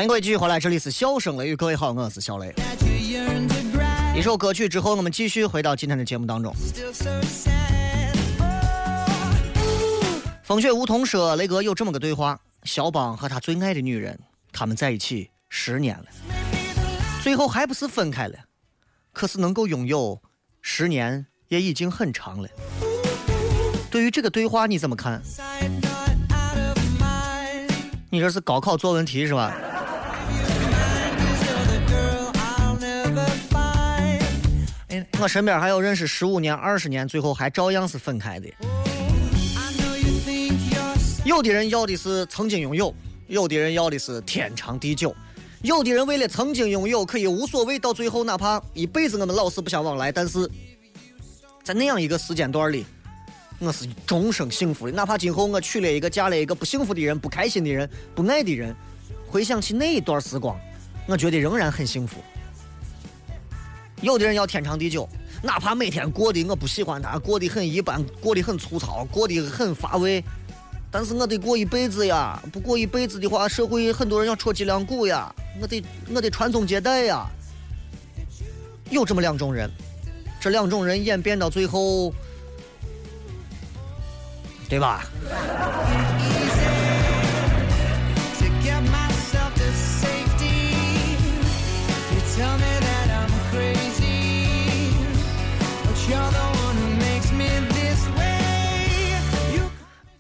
[0.03, 2.53] 欢迎各位继续回来，这里是笑声雷雨，各位好，我是小雷。
[4.17, 6.53] 一首歌曲之后，我们继续回到今天的节目当中。
[10.43, 14.19] 风雪梧桐说：“雷哥有这么个对话，肖邦和他最爱的女人，
[14.51, 16.07] 他们在一起十年了，
[17.23, 18.37] 最后还不是分开了？
[19.13, 20.21] 可是能够拥有
[20.61, 22.49] 十年，也已经很长了。
[23.89, 25.23] 对于这个对话你怎么看？
[28.11, 29.57] 你这是高考作文题是吧？
[35.21, 38.49] 我身边还有认识十五年、二十年，最后还照样是分开的。
[41.25, 42.93] 有的人要的是曾经拥有，
[43.29, 45.15] 有的人要的是天长地久，
[45.63, 50.51] 有的人为了曾经拥有可以无所谓，到最后哪怕一辈子我们老死不相往来，但是
[51.63, 52.85] 在那样一个时间段里，
[53.61, 54.93] 我是终生幸福的。
[54.93, 58.75] 哪怕今后我娶了一个、嫁了一个不幸福的人、不开心的人、不爱的人，
[59.29, 60.59] 回想起那一段时光，
[61.07, 62.17] 我觉得仍然很幸福。
[64.03, 65.09] 有的人要天长地久，
[65.43, 70.23] 哪怕每天过得我不喜欢他，过得很一般，过得很粗糙，过得很乏味，
[70.91, 72.43] 但是我得过一辈子呀！
[72.53, 77.25] 不过一辈子的话，社会很多人要戳脊梁骨呀，我得我得传宗接代呀。
[78.91, 79.71] 有这么两种人，
[80.41, 82.13] 这两种人演变到最后，
[84.69, 85.07] 对吧？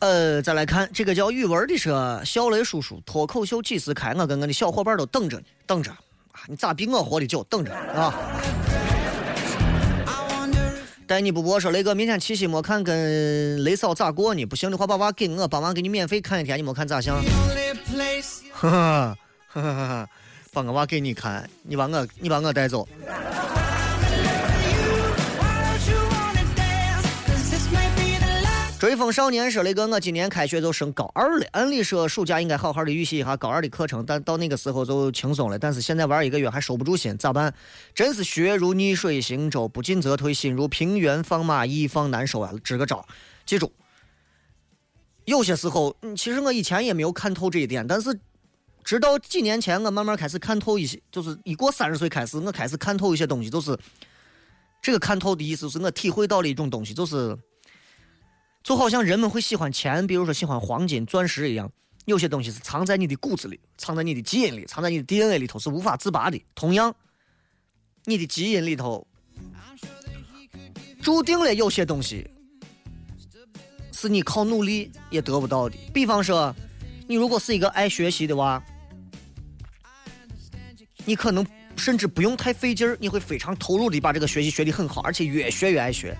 [0.02, 4.12] 呃，再来看这个叫语文的说，小雷叔叔脱口秀几时开？
[4.14, 6.42] 我跟我的小伙伴都等着呢，等着啊！
[6.48, 7.44] 你咋比我活的久？
[7.44, 8.12] 等着啊！
[11.06, 14.44] 带你不播说雷哥，明天七夕没看跟雷嫂咋过呢？
[14.44, 20.08] 不行的话，把娃给我，把娃给你免费看一天，你没看咋想？the only place you 哈哈哈哈哈！
[20.52, 22.88] 把我娃给你看，你把我你把我带走。
[28.82, 35.56] 追风少年说：“雷哥，我今年开学就升高二了，按理说暑假应该好好的预习一下高二的课程，但到那个时候就轻松了。
[35.56, 37.54] 但是现在玩一个月还收不住心，咋办？
[37.94, 42.52] 真是学如逆水行舟，不进则退，心如平原放马，一放难收啊！
[42.64, 43.06] 支个招，
[43.46, 43.70] 记住，
[45.26, 48.18] 有些时候，嗯，其实我以前也没有看透这一点，但是
[48.82, 53.78] 直到几年前，我慢慢开始看透一些，就是一过三十岁开始，我开始看透一些东西，就是
[54.82, 57.38] 这个看透的意思，是我体会到了一种东西，就是。”
[58.62, 61.70] 就好像人们会喜欢钱，比如说喜欢黄金、钻石一样，
[62.04, 66.40] 有些东西是藏在你的骨子里，藏在你的基因里，藏在你的 DNA 里头，是无法自拔的。
[66.54, 66.94] 同样，
[68.04, 69.06] 你的基因里头
[71.02, 72.24] 注定了有些东西
[73.92, 75.76] 是你靠努力也得不到的。
[75.92, 76.54] 比方说，
[77.08, 78.62] 你如果是一个爱学习的娃，
[81.04, 81.44] 你可能
[81.76, 86.16] 甚至不用太费劲儿，你会非常投入的把这个学习学得很好，而且越学越爱学。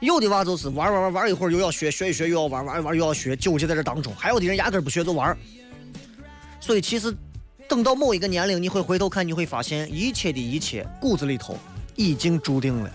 [0.00, 5.36] 有的娃就是玩玩玩玩一会儿又要学，学一学又要玩，玩一玩又要学，纠结在这当中；还有的人压根不学就玩。
[6.60, 7.12] 所以其实
[7.68, 11.58] 等到某一个年龄，你会回头看，你会发现一切的一切骨子里头
[11.96, 12.90] 已经注定了。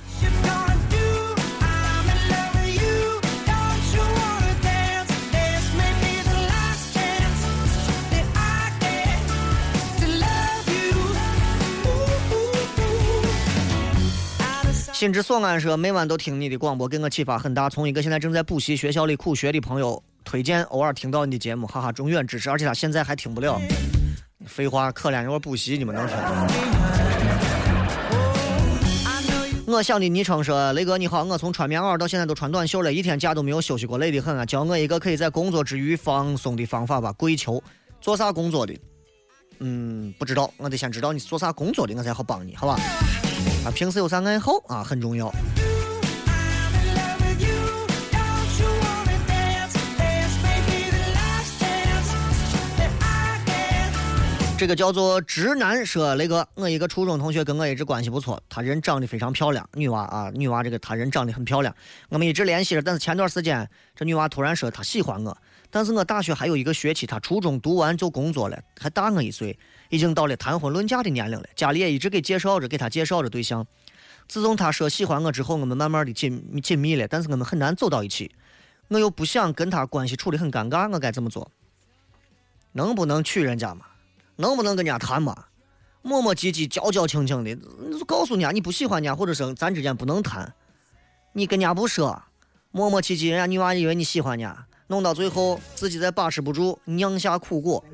[15.03, 17.69] 心之所安说，每晚都听你的广播，给我启发很大。
[17.69, 22.49] 从一个现在正在补习学校里苦学的朋友推荐，偶尔听到你的节目，哈哈，永远支持。
[22.49, 23.59] 而且他现在还听不了。
[24.45, 26.15] 废话，可怜我补习，你们能听
[29.67, 34.45] 我想的昵称说：“雷哥你好，我从穿棉袄到现在都穿短袖了，一天假都没有休息过，累得很啊！
[34.45, 37.11] 教我一个可以在工作之余放松的方法吧。
[37.11, 37.61] 跪求，
[37.99, 38.73] 做啥工作的？
[39.59, 42.79] 嗯，不知道，我得先知道你是做啥工作的，我才好帮你，好吧？
[43.65, 45.33] 啊，平时有啥爱好啊，很重要。
[54.55, 61.75] 这个叫做直男说，雷哥，我一个初中同学跟我一直关系不错，她人长得非常漂亮，女娃啊，女娃这个她人长得很漂亮，
[62.07, 65.37] 我们一直联系着，但是前段时间这女娃突然说她喜欢我，
[65.69, 69.59] 但是我大学还有一个学期，她初中读完就工作了，还大我一岁，
[69.93, 73.63] 已经到了谈婚论嫁的年龄了，家里也一直给介绍着，给他介绍着对象。
[74.27, 78.31] 自从他说喜欢我之后，我们慢慢的紧紧密了，但是我们很难走到一起，
[78.87, 81.51] 我又不想跟他关系处得很尴尬，我该怎么做？
[82.71, 83.85] 能不能娶人家嘛？
[84.37, 85.45] 能不能跟人家谈嘛？
[86.01, 87.55] 磨磨唧唧、矫矫情情的，
[87.87, 90.51] 你就告诉人家你不喜欢人家，或者说咱之间不能谈，
[91.33, 92.19] 你跟人家不说，
[92.71, 97.85] 磨磨唧唧，人家女娃以为你喜欢人家，弄到最后自己再把持不住，酿下苦果。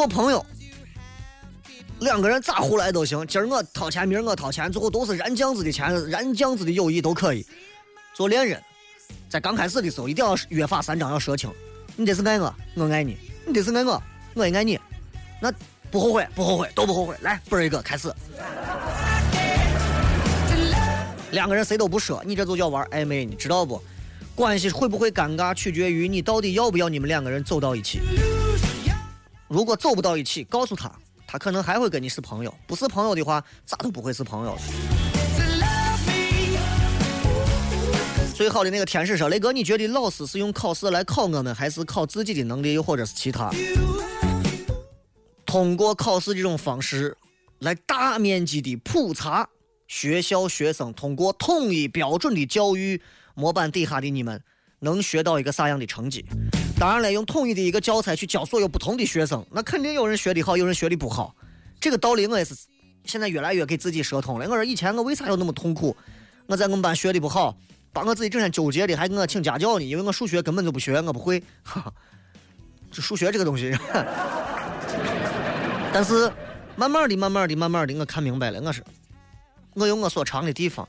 [0.00, 0.42] 做朋友，
[1.98, 7.46] 两个人咋胡来都行，今儿我掏钱，明儿我掏钱，最后都是燃酱子的钱，燃酱子的友谊都可以。
[8.14, 8.58] 做恋人，
[9.28, 11.52] 在刚开始的时候一定要约法三章，要说清，
[11.96, 13.12] 你这是爱我，我爱你；
[13.44, 14.80] 你这是爱我，我也爱你。
[15.38, 15.52] 那
[15.90, 17.14] 不后悔，不后悔，都不后悔。
[17.20, 18.10] 来，嘣儿一个，开始。
[21.32, 23.78] 两个人谁都不说，你这就叫玩暧昧，你知道不？
[24.34, 28.00] 关系会不会尴尬，取决于你到底要不要你们两个人走到一起。
[29.50, 30.88] 如果走不到一起，告诉他，
[31.26, 34.56] 他可能还会跟你是朋友；不是朋友的话，咋都不会是朋友。
[38.32, 43.50] 最好的那个天使说：“雷哥，你觉得老师是用考试来考我们，还是考自己的能力，又或者是其他？
[45.44, 47.18] 通过考试这种方式
[47.58, 49.48] 来大面积的普查
[49.88, 53.02] 学校学生，通过统一标准的教育
[53.34, 54.40] 模板底下的你们
[54.78, 56.24] 能学到一个啥样的成绩？
[56.80, 61.36] 当然了，用统一的一个教材去教所有不同的学生，那肯定有人学的好，有人学的不好。
[61.78, 62.54] 这个道理我也是
[63.04, 64.48] 现在越来越给自己说通了。
[64.48, 65.94] 我说以前我为啥要那么痛苦？
[66.46, 67.54] 我在我们班学的不好。”
[67.92, 71.42] 把我自己整天纠结的，还给我请家教呢，因为我数学根本就不学，我不会。
[71.64, 71.92] 哈哈，
[72.90, 73.76] 这数学这个东西，
[75.92, 76.32] 但是
[76.76, 78.80] 慢慢的、慢慢的、慢慢的，我看明白了，我是
[79.74, 80.88] 我用我所长的地方，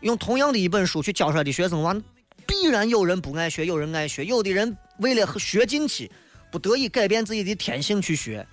[0.00, 2.02] 用同样的一本书去教出来的学生完，
[2.46, 6.10] 必然有人不爱学，有人爱学，有的人为了学进去，
[6.50, 8.46] 不得已改变自己的天性去学，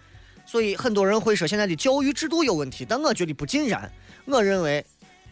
[0.45, 3.91] 所以很多人会说现在的教育制度有问题，但我觉得不尽然，
[4.25, 4.85] 我认为。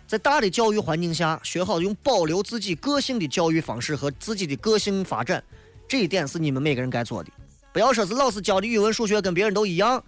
[0.07, 5.43] 在大的教育环境下，学好用保留自己个性的教育方式和自己的个性发展，
[5.87, 7.29] 这一点是你们每个人该做的。
[7.71, 10.03] 不要说是老师教的语文、数学跟别人都一样，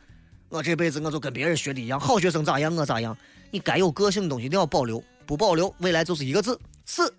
[0.50, 3.16] 我这辈子我就跟别人学的一样，好学生咋样我咋样。
[3.52, 7.14] 你该有个性的东西一定要保留，不保留，未来就是一个字死。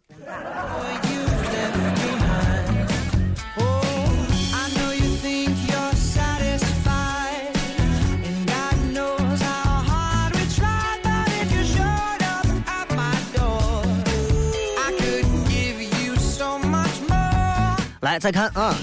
[18.00, 18.74] 来，再看啊，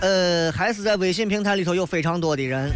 [0.00, 2.72] 呃，还是在微信平台里头有非常多的人。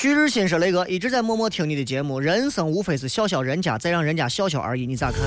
[0.00, 5.20] 旭日新说雷哥一直在默默听你的节目，人生无非是笑笑人家，再让人家笑笑而已，你咋看？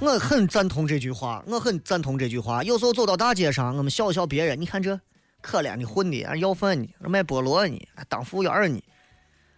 [0.00, 2.62] 我很赞同这句话，我很赞同这句话。
[2.62, 5.00] 有时候走到大街上，我们笑笑别人，你看这
[5.40, 7.76] 可怜的混的，要饭呢，卖菠萝呢，
[8.08, 8.80] 当服务员呢。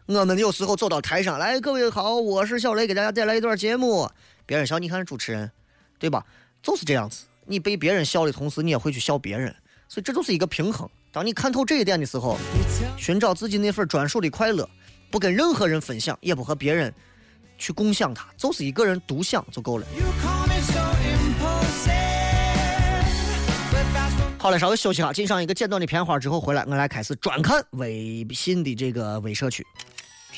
[0.06, 4.08] 我们有时候走到台上来，各位好，我是小雷，给大家带来一段节目。
[4.46, 5.50] 别人笑，你看主持人，
[5.98, 6.24] 对吧？
[6.62, 7.26] 就是这样子。
[7.44, 9.54] 你被别人笑的同时，你也会去笑别人，
[9.90, 10.88] 所以这就是一个平衡。
[11.10, 12.36] 当你看透这一点的时候，
[12.98, 14.68] 寻找自己那份专属的快乐，
[15.10, 16.92] 不跟任何人分享，也不和别人
[17.56, 19.86] 去共享它，就是一个人独享就够了。
[24.36, 29.66] 好了，稍微休息哈，进上一个简短的片花之后回来，我来开始专看微信的这个微社区。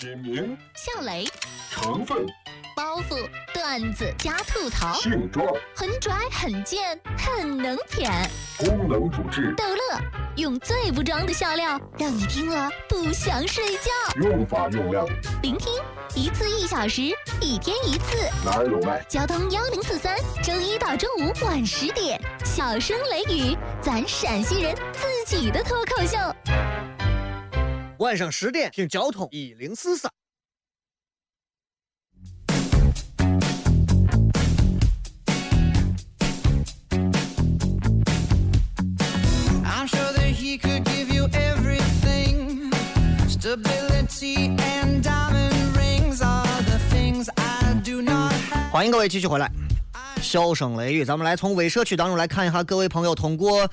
[0.00, 1.28] 品名：笑雷，
[1.70, 2.26] 成分：
[2.74, 5.46] 包袱、段子加吐槽，性状：
[5.76, 8.10] 很拽、很贱、很能舔，
[8.56, 10.00] 功能主治：逗乐，
[10.36, 13.90] 用最不装的笑料，让你听了不想睡觉。
[14.22, 15.06] 用法用量：
[15.42, 15.70] 聆听
[16.14, 17.02] 一次一小时，
[17.42, 18.16] 一天一次。
[18.42, 19.04] 哪儿有卖？
[19.06, 26.16] 交通幺零四三，周一到周五晚十点，小声雷雨，咱陕西人自己的脱口秀。
[28.00, 30.10] 晚上十点听交通一零四三。
[39.62, 42.72] I'm sure that he could give you everything.
[43.28, 48.70] Stability and diamond rings are the things I do not have.
[48.70, 49.52] 欢迎各位继续回来，
[50.22, 53.70] 笑声雷雨，咱们来从微社区当中来看一下各位朋友通过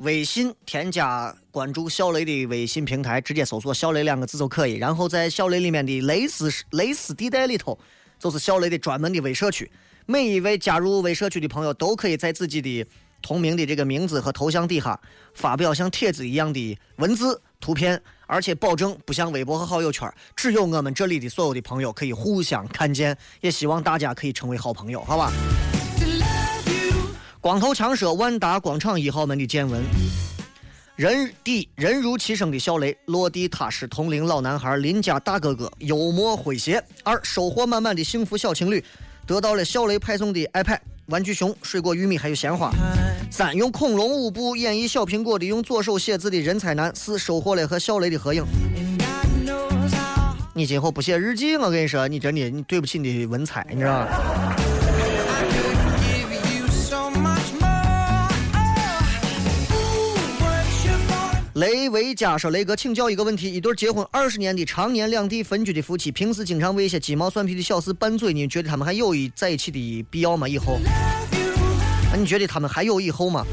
[0.00, 7.78] 微信添加关注小雷的微信平台，直接搜索“小雷”两个字就可以，然后在小雷里面的蕾丝蕾丝地带里头，
[8.18, 9.70] 就是小雷的专门的微社区。
[10.06, 12.86] 每一位加入微社区的朋友都可以在自己的
[13.20, 14.98] 同名的这个名字和头像底下
[15.34, 23.14] 发表像帖子一样的文字、图片，而且保证不像微博和好友圈，只有我们这里的所有的朋友可以互相看见。
[23.42, 25.30] 也希望大家可以成为好朋友，好吧？
[27.42, 29.80] 光头强说万达广场一号门的见闻。
[30.94, 36.84] 人第人如其声的小雷，落地踏实，同龄老男孩，邻家大哥哥，幽默诙谐。
[37.02, 38.84] 二收获满满的幸福小情侣，
[39.26, 42.70] 得到了小雷派送的 iPad、玩具熊、水果、玉米还有鲜花。
[43.30, 46.94] 三用恐龙舞步演绎小苹果的用左手写字的人才男。
[46.94, 48.44] 四收获了和小雷的合影。
[50.52, 54.56] 你今后不写日记，我跟你说，你真的你对不起你的文采，你知道吗？
[61.60, 70.48] 雷维佳说：“雷哥，请教一个问题：一对结婚二十年的常年两地分居的夫妻，平时经常为一些鸡毛蒜皮的小事拌嘴，你觉得他们还有一在一起的必要吗？
[70.48, 70.78] 以后？
[72.10, 73.44] 那你觉得他们还有以后吗？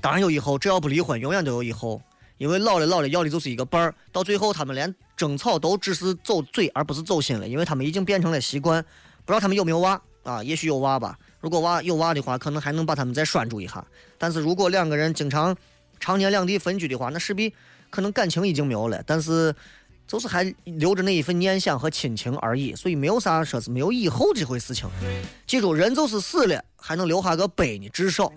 [0.00, 2.00] 当然有以后，只要不离婚，永远都有以后。
[2.38, 8.82] 因为老了老了要的就是一个伴儿，到最后他们连争吵都只是走嘴而不是走心了，因为他们已经变成了习惯。
[9.26, 10.42] 不知道他们有没有娃啊？
[10.42, 11.18] 也许有娃吧。
[11.42, 13.86] 如果娃有娃的话，可能还能把他们再拴住一下。
[14.16, 15.54] 但是如果两个人经常
[16.00, 17.54] 常年两地分居的话，那势必
[17.90, 19.54] 可能感情已经没有了，但是
[20.08, 22.74] 就是还留着那一份念想和亲情而已。
[22.74, 24.88] 所以没有啥说是没有以后这回事情。
[25.46, 28.32] 记住，人就是死了还能留下个碑呢，至少。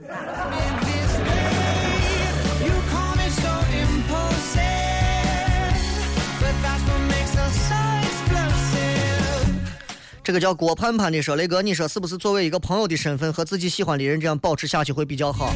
[10.25, 15.53] 这个叫郭盼盼的说：“雷哥，你说是不是作为一个朋友的身份和自己喜欢的人这样保持下去会比较好？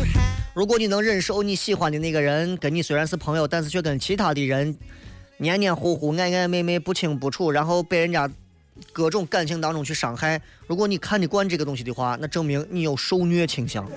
[0.58, 4.76] 如果你能忍受你喜欢的那个人跟你虽然是朋友，但是却跟其他的人
[5.38, 8.28] 黏黏糊糊、暧暧昧昧、不清不楚，然后被人家
[8.92, 10.42] 各种感情当中去伤害。
[10.66, 13.88] 如果你看得惯这个东西的话，那证明你有受虐倾向。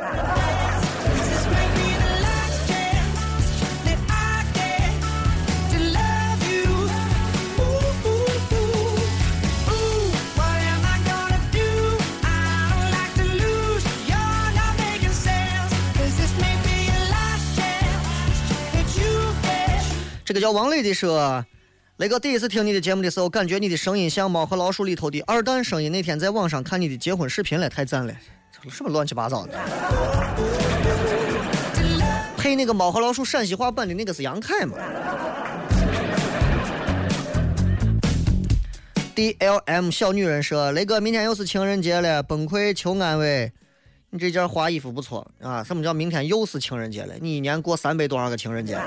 [20.31, 21.45] 这个叫王磊的说，
[21.97, 25.91] 雷哥第一次听你的节目的时候，感觉你的声音像《猫和老鼠》里头的二蛋声音。
[25.91, 28.15] 那天在网上看你的结婚视频了，太赞了，
[28.71, 29.59] 什么乱七八糟的。
[32.37, 34.77] 配那个《猫和老鼠》陕西话版的那个是杨凯嘛
[39.17, 43.51] ？D L M 小女人说：“雷哥，明天又是情人节了，崩溃求安慰。
[44.11, 45.65] 你这件花衣服不错啊！
[45.65, 47.15] 什么叫明天又是情人节了？
[47.21, 48.79] 你一年过三百多少个情人节？”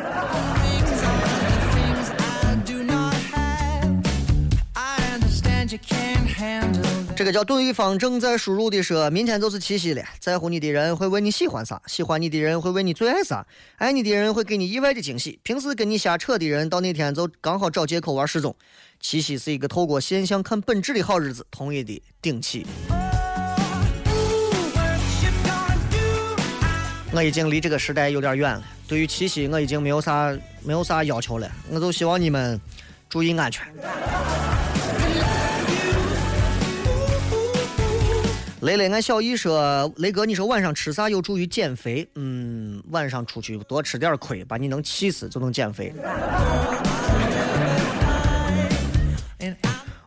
[7.15, 13.45] 这个叫对方正在输入的说，明天就是七夕了，在乎你的人会问你喜欢啥，喜欢你的人会问你最爱啥，
[13.77, 18.55] 爱你的人会给你意外的惊喜，平时跟你瞎扯的人，到那天就刚好找借口玩失踪。
[18.99, 22.65] 七夕是一个透过现象看本质的好日子，同意的顶起。
[27.11, 32.59] 我已经离这个时代有点远了，对于七夕我已经没有啥没有啥要求了，我就希望你们
[33.07, 33.63] 注意安全。
[38.63, 42.07] 雷雷，俺小姨说，雷哥，你说晚上吃啥有助于减肥？
[42.15, 45.93] 嗯，晚上出去多吃点亏，把你能气死就能减肥。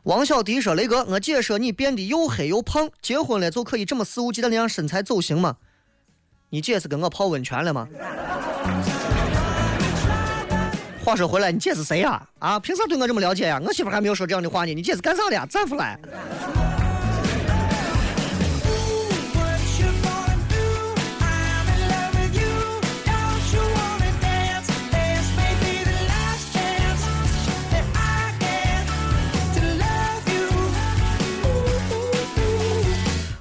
[0.04, 5.56] 王小迪说，雷哥，我姐说你变得又黑又胖，结婚了就可以这么肆无忌惮的让身材走形吗？
[6.48, 7.86] 你姐是跟我泡温泉了吗？
[11.04, 12.58] 话说回来，你姐是谁呀、啊？
[12.58, 14.72] 凭啥对我这么了解呀、我媳妇还没有说这样的话呢。
[14.72, 15.44] 你姐是干啥的呀？
[15.44, 15.98] 丈夫来。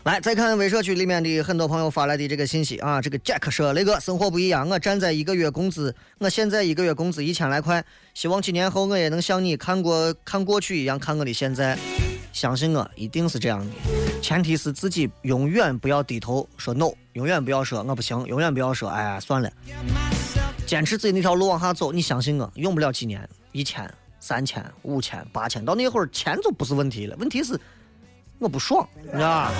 [0.05, 7.83] 来，再看微社区里面的很多朋友发来的这个信息啊，这个 Jack 说，雷哥，生活不一样，我站在一个月工资，我现在一个月工资一千来块，
[8.13, 11.75] 希望几年后我也能像你看过看过去一样看我的现在，
[12.31, 19.51] 相信我，一定是这样的，前提是自己永远不要低头说 no，永远不要说我不行，永远不要说哎呀算了，
[20.67, 27.59] 坚持自己那条路往下走，你相信我，用不了几年，一千、三千、五千、八千，到那会儿钱就不是问题了，问题是
[28.39, 29.51] 我不爽，你知道吧.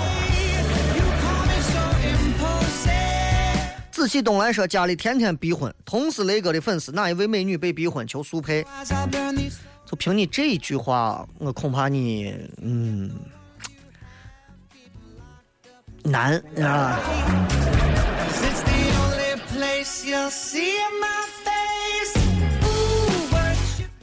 [3.91, 8.65] 紫气东来说，家里天天逼婚，同是雷哥的粉丝，哪一位美女被逼婚求速配
[9.86, 13.09] 就凭你这一句话，我恐怕你，嗯，
[16.03, 16.99] 难啊
[18.41, 19.36] ！It's the only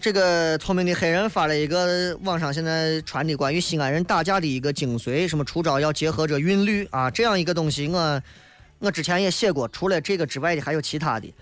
[0.02, 8.20] 这个聪明的黑人发了一个网上现在传的关于西安人打架的一个精髓，什么出招要结合着韵律啊，这样一个东西我
[8.80, 11.32] 我之前也写过，除了这个之外的还有其他的，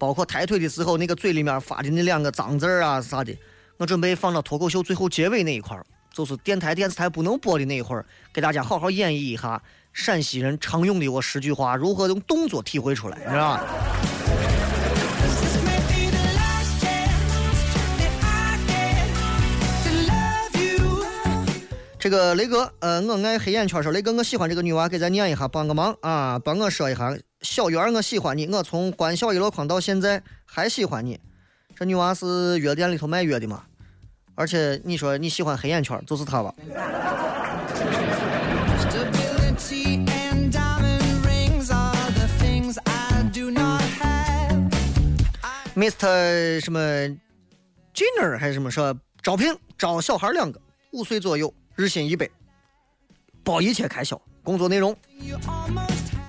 [0.00, 3.32] 包括抬腿的时候那个嘴里面发的那两个脏字儿啊啥的，
[3.76, 13.62] 我准备放到脱口秀最后结尾那一块儿，就是电台电视台不能播的那一会儿，给大家好好演绎一下陕西人常用的我十句话如何用动作体会出来，是吧？
[22.02, 27.16] 这个雷哥，呃，我爱黑眼圈说，雷哥，我喜欢这个女娃，给咱念一下，帮个忙啊，帮我说一下。
[27.42, 31.20] 小圆，我喜欢你，我从欢笑一箩筐到现在还喜欢你。
[31.76, 33.62] 这女娃是药店里头卖药的嘛，
[34.34, 36.52] 而且你说你喜欢黑眼圈，就是她吧
[45.76, 46.80] ？？Mr 什么
[47.94, 48.92] Jenner 还是什么说
[49.22, 52.30] 招聘招小孩两个，五岁左右，日薪一百，
[53.42, 54.96] 包一切开销，工作内容。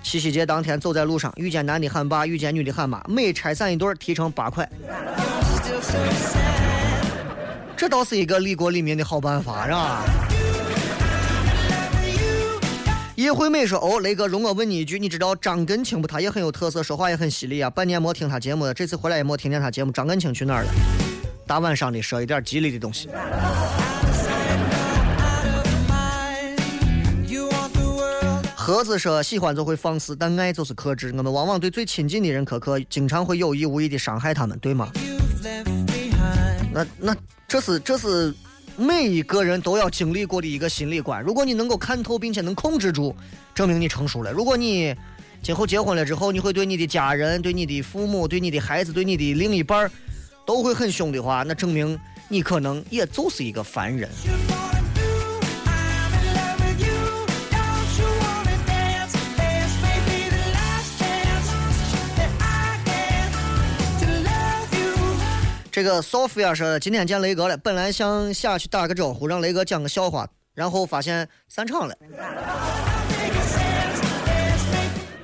[0.01, 4.67] 七夕节当天走在路上，遇见男的喊爸，遇见女的喊妈，每拆散一对提成八块。
[7.77, 10.03] 这倒是一个利国利民的好办法，是吧？
[13.15, 16.07] 叶惠美说：“哦，雷哥，容我问你一句，你知道张根清不？
[16.07, 17.69] 他也很有特色，说话也很犀利啊。
[17.69, 19.91] 半年没听他节目了，这次回来也没听见他节目。
[19.91, 20.71] 张根清去哪儿了？
[21.45, 23.07] 大晚上的说一点吉利的东西。
[28.65, 31.13] 盒子说：喜欢就会放肆，但爱就是克制。
[31.17, 34.89] 我们往往对最亲近的人苛刻，经常会有意无意的伤害他们，对吗.
[36.71, 37.13] 那那
[37.45, 38.33] 这是这是
[38.77, 41.21] 每一个人都要经历过的一个心理关。
[41.21, 43.13] 如果你能够看透并且能控制住，
[43.53, 44.31] 证明你成熟了。
[44.31, 44.95] 如果你
[45.41, 49.91] 今后结婚了之后，你会对你的家人、对你的父母、对你的孩子、对你的另一半儿
[50.45, 51.99] 都会很凶的话，那证明
[52.29, 54.09] 你可能也就是一个凡人。
[65.73, 71.97] 这个 Sophia 说，今天见雷哥了，本来想下去打个招呼，让雷哥讲个笑话，然后发现散场了。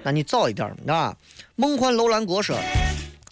[0.01, 1.15] 那你早一点啊！
[1.55, 2.57] 梦幻楼兰国说，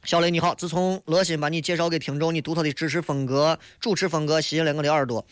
[0.03, 5.25] 小雷你好，自从乐心把你介绍给听众，你独特的知识风格、主持风格吸引了我的耳朵，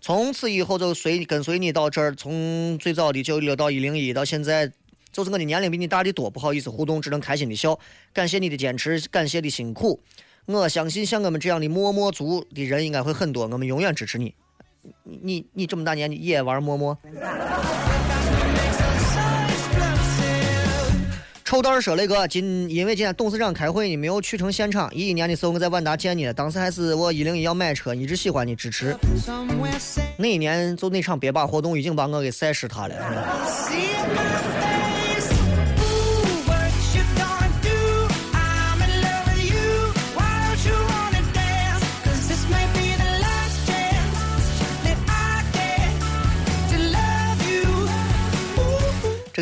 [0.00, 4.70] 从此以后就随跟随你到这儿，从最早的九六到一零一，到现在。
[5.10, 7.78] 就是我的年龄比你大的多，不好意思互动，只能开心的笑。
[8.14, 10.00] 感谢你的坚持，感谢的辛苦。
[10.46, 14.34] 我相信像我们这样的默默族的人应该会很多，我们永远支持你。
[15.04, 16.98] 你你你这么大年纪也玩陌陌？
[21.44, 24.92] 臭蛋儿说雷哥，今因为今天董事长开会，你没有去成现场。
[24.92, 28.96] 一一年的时候我在万达见你了，当时还是我一零一要买车，一直喜欢你支持。
[30.16, 32.94] 那一年就那场别把活动已经把我给晒湿他了。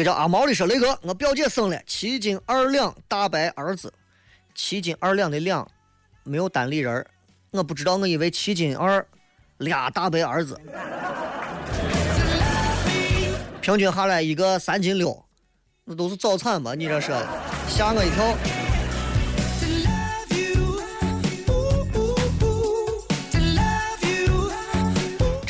[0.00, 3.92] 个叫阿毛的说雷哥，我表姐生了七斤二两大白儿子，
[4.54, 5.66] 七斤二两的两
[6.24, 7.06] 没有单立人儿
[7.50, 9.06] 我不知道，我以为七斤二
[9.58, 10.58] 俩大白儿子，
[13.60, 15.22] 平均下来一个三斤六，
[15.84, 16.74] 那都是早产吧？
[16.74, 17.28] 你这说的，
[17.68, 18.59] 吓我一跳。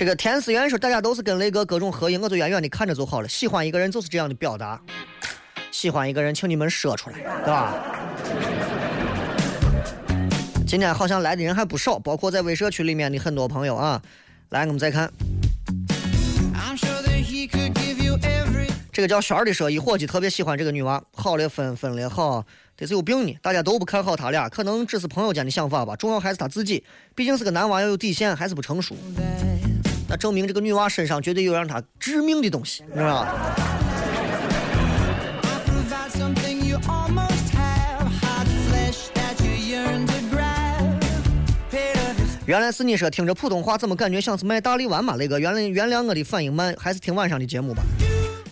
[0.01, 3.29] 这个田思源说，大家都是跟雷哥各种合影，我就远远的看着就好了。
[3.29, 4.81] 喜欢一个人就是这样的表达，
[5.71, 7.75] 喜欢一个人，请你们说出来，对吧？
[10.67, 14.01] 今天好像来的人还不少，包括在微社区里面的很多朋友啊。
[14.49, 15.13] 来，我们再看
[18.91, 22.43] 这个叫轩儿的说，一伙计特别喜欢这个女娃，好了分，分了好，
[22.75, 23.37] 这是有病呢。
[23.43, 25.95] 大家都不看好他俩，可能只是朋友间的想法吧。
[25.95, 26.83] 重要还是他自己，
[27.15, 28.97] 毕竟是个男娃，要有底线，还是不成熟。
[30.11, 33.57] 那证明这个女娃身上绝对有让她致命的东西，你知道吧？
[42.45, 45.15] 原来是你说听着普通话，怎么感觉像是卖大力丸嘛？
[45.15, 47.85] 雷哥，原来原谅我的反应慢，还是听晚上的节目吧。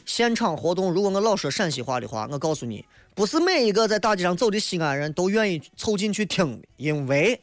[0.07, 2.85] 现场活动，如果我老说陕西话的话，我告诉你，
[3.17, 7.41] 不是每一个在大街上走的西安人都愿意凑进去听，因为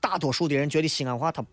[0.00, 1.44] 大多数的人觉得西安话它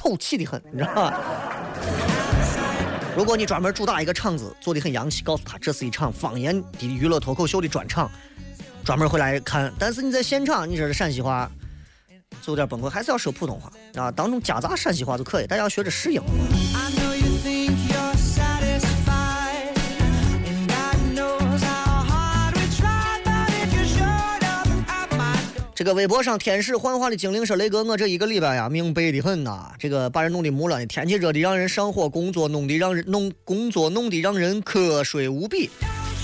[0.00, 1.12] 透气的很，你知道吗？
[3.14, 8.10] 如果你专门主打一个场子，做的很洋气，告诉他这是一场方言的娱乐脱口秀的专场，
[8.82, 9.70] 专门会来看。
[9.78, 11.50] 但是你在现场，你这是陕西话，
[12.40, 13.70] 就有点崩溃，还是要说普通话
[14.00, 16.22] 啊，当中夹杂陕西话就可以，大家要学着适应。
[25.80, 35.70] 这个微博上天使幻化的精灵说：“雷哥，我这一个礼拜呀，命背的很呐，这个把人弄得木了，天气热的让人上火，工作弄得让人弄工作弄得让人瞌睡无比，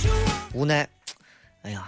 [0.53, 0.87] 无奈，
[1.63, 1.87] 哎呀，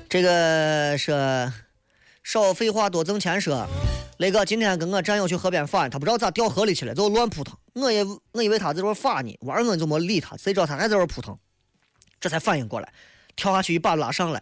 [0.09, 1.51] 这个是
[2.23, 3.67] 少废话多挣钱说，
[4.17, 7.57] 雷哥今天跟我战友去河边耍，他不知道咋掉河里去了，就乱扑腾。
[7.73, 11.37] 我也我以为他在这儿耍呢，玩我就没理他，谁知道他还在这扑腾，
[12.19, 12.91] 这才反应过来，
[13.35, 14.41] 跳下去一把拉上来。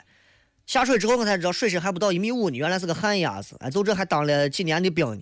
[0.68, 3.56] 下水之后我才知道水深还不到一米五呢，原来是个旱鸭子。
[3.60, 5.22] 哎，就这还当了几年的兵呢。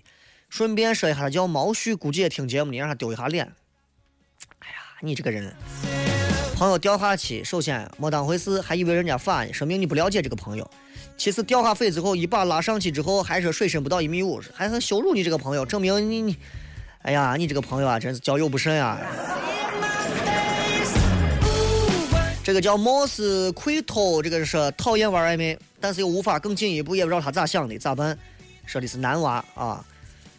[0.50, 3.44] 顺便说一下，他叫毛旭，估计也听节目，你让他丢一下脸。
[4.58, 5.54] 哎呀，你这个人，
[6.54, 10.70] 朋友掉下去，首先没当回事，还以为人家反，说明你不了解这个朋友。
[11.16, 16.36] 其次掉下水之后，一把拉上去之后，还说水深不到一米五，还很羞辱你这个朋友，证明你你，
[17.02, 19.00] 哎呀，你这个朋友啊，真是交友不慎啊。
[22.44, 28.16] 这个叫貌似窥偷，这个是讨厌玩暧昧，但是又无法更进一步，也不知道他咋想的，咋办？
[28.64, 29.84] 说的是男娃啊，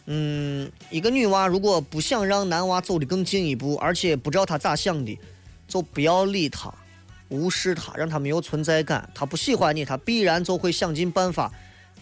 [0.06, 5.18] 嗯，一个女娃如果不想让男娃走得更进一步，而且不知道他咋想的，
[5.66, 6.72] 就不要理他，
[7.28, 9.08] 无视他，让他没有存在感。
[9.14, 11.50] 他不喜欢你，他必然就会想尽办法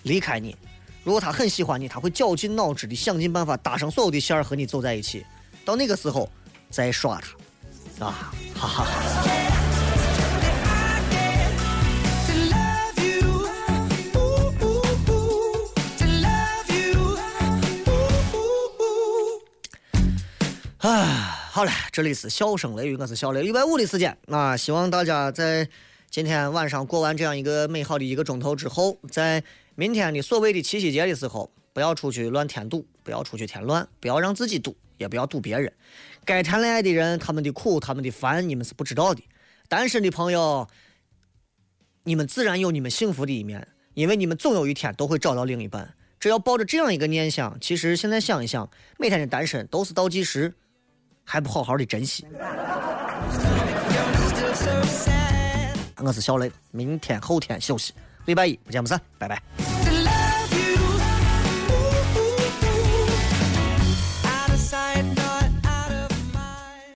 [0.02, 0.54] 离开你；
[1.02, 5.24] 如果他很喜欢你，他会绞尽脑汁的想尽办法搭上所有的线儿和你走在一起。
[5.64, 6.28] 到那个时候
[6.70, 7.20] 再耍
[7.98, 9.40] 他，啊，哈哈哈。
[20.84, 25.68] To 好了，这里是笑声雷雨，我是小雷，礼拜五的时间啊，希望大家在
[26.10, 29.40] 今天晚上过完这样一个美好的一个钟头之后，在
[29.76, 35.72] 明天的所谓的七夕节的时候，不要出去乱添堵，不要出去添乱，不要让自己堵，也不要堵别人。
[36.24, 39.22] 该谈恋爱的人，他们的苦，他们的烦，你们是不知道的。
[39.68, 40.66] 单身的朋友，
[42.02, 45.94] 你们自然有你们幸福的一面，因为你们总有一天都会找到另一半。
[46.18, 50.52] 只要抱着这样一个念想，其实现在想一想，每天的单身都是倒计时，
[51.24, 52.26] 还不好好的珍惜。
[55.96, 57.94] 我是小雷，明天后天休息，
[58.26, 59.63] 礼拜一不见不散，拜拜。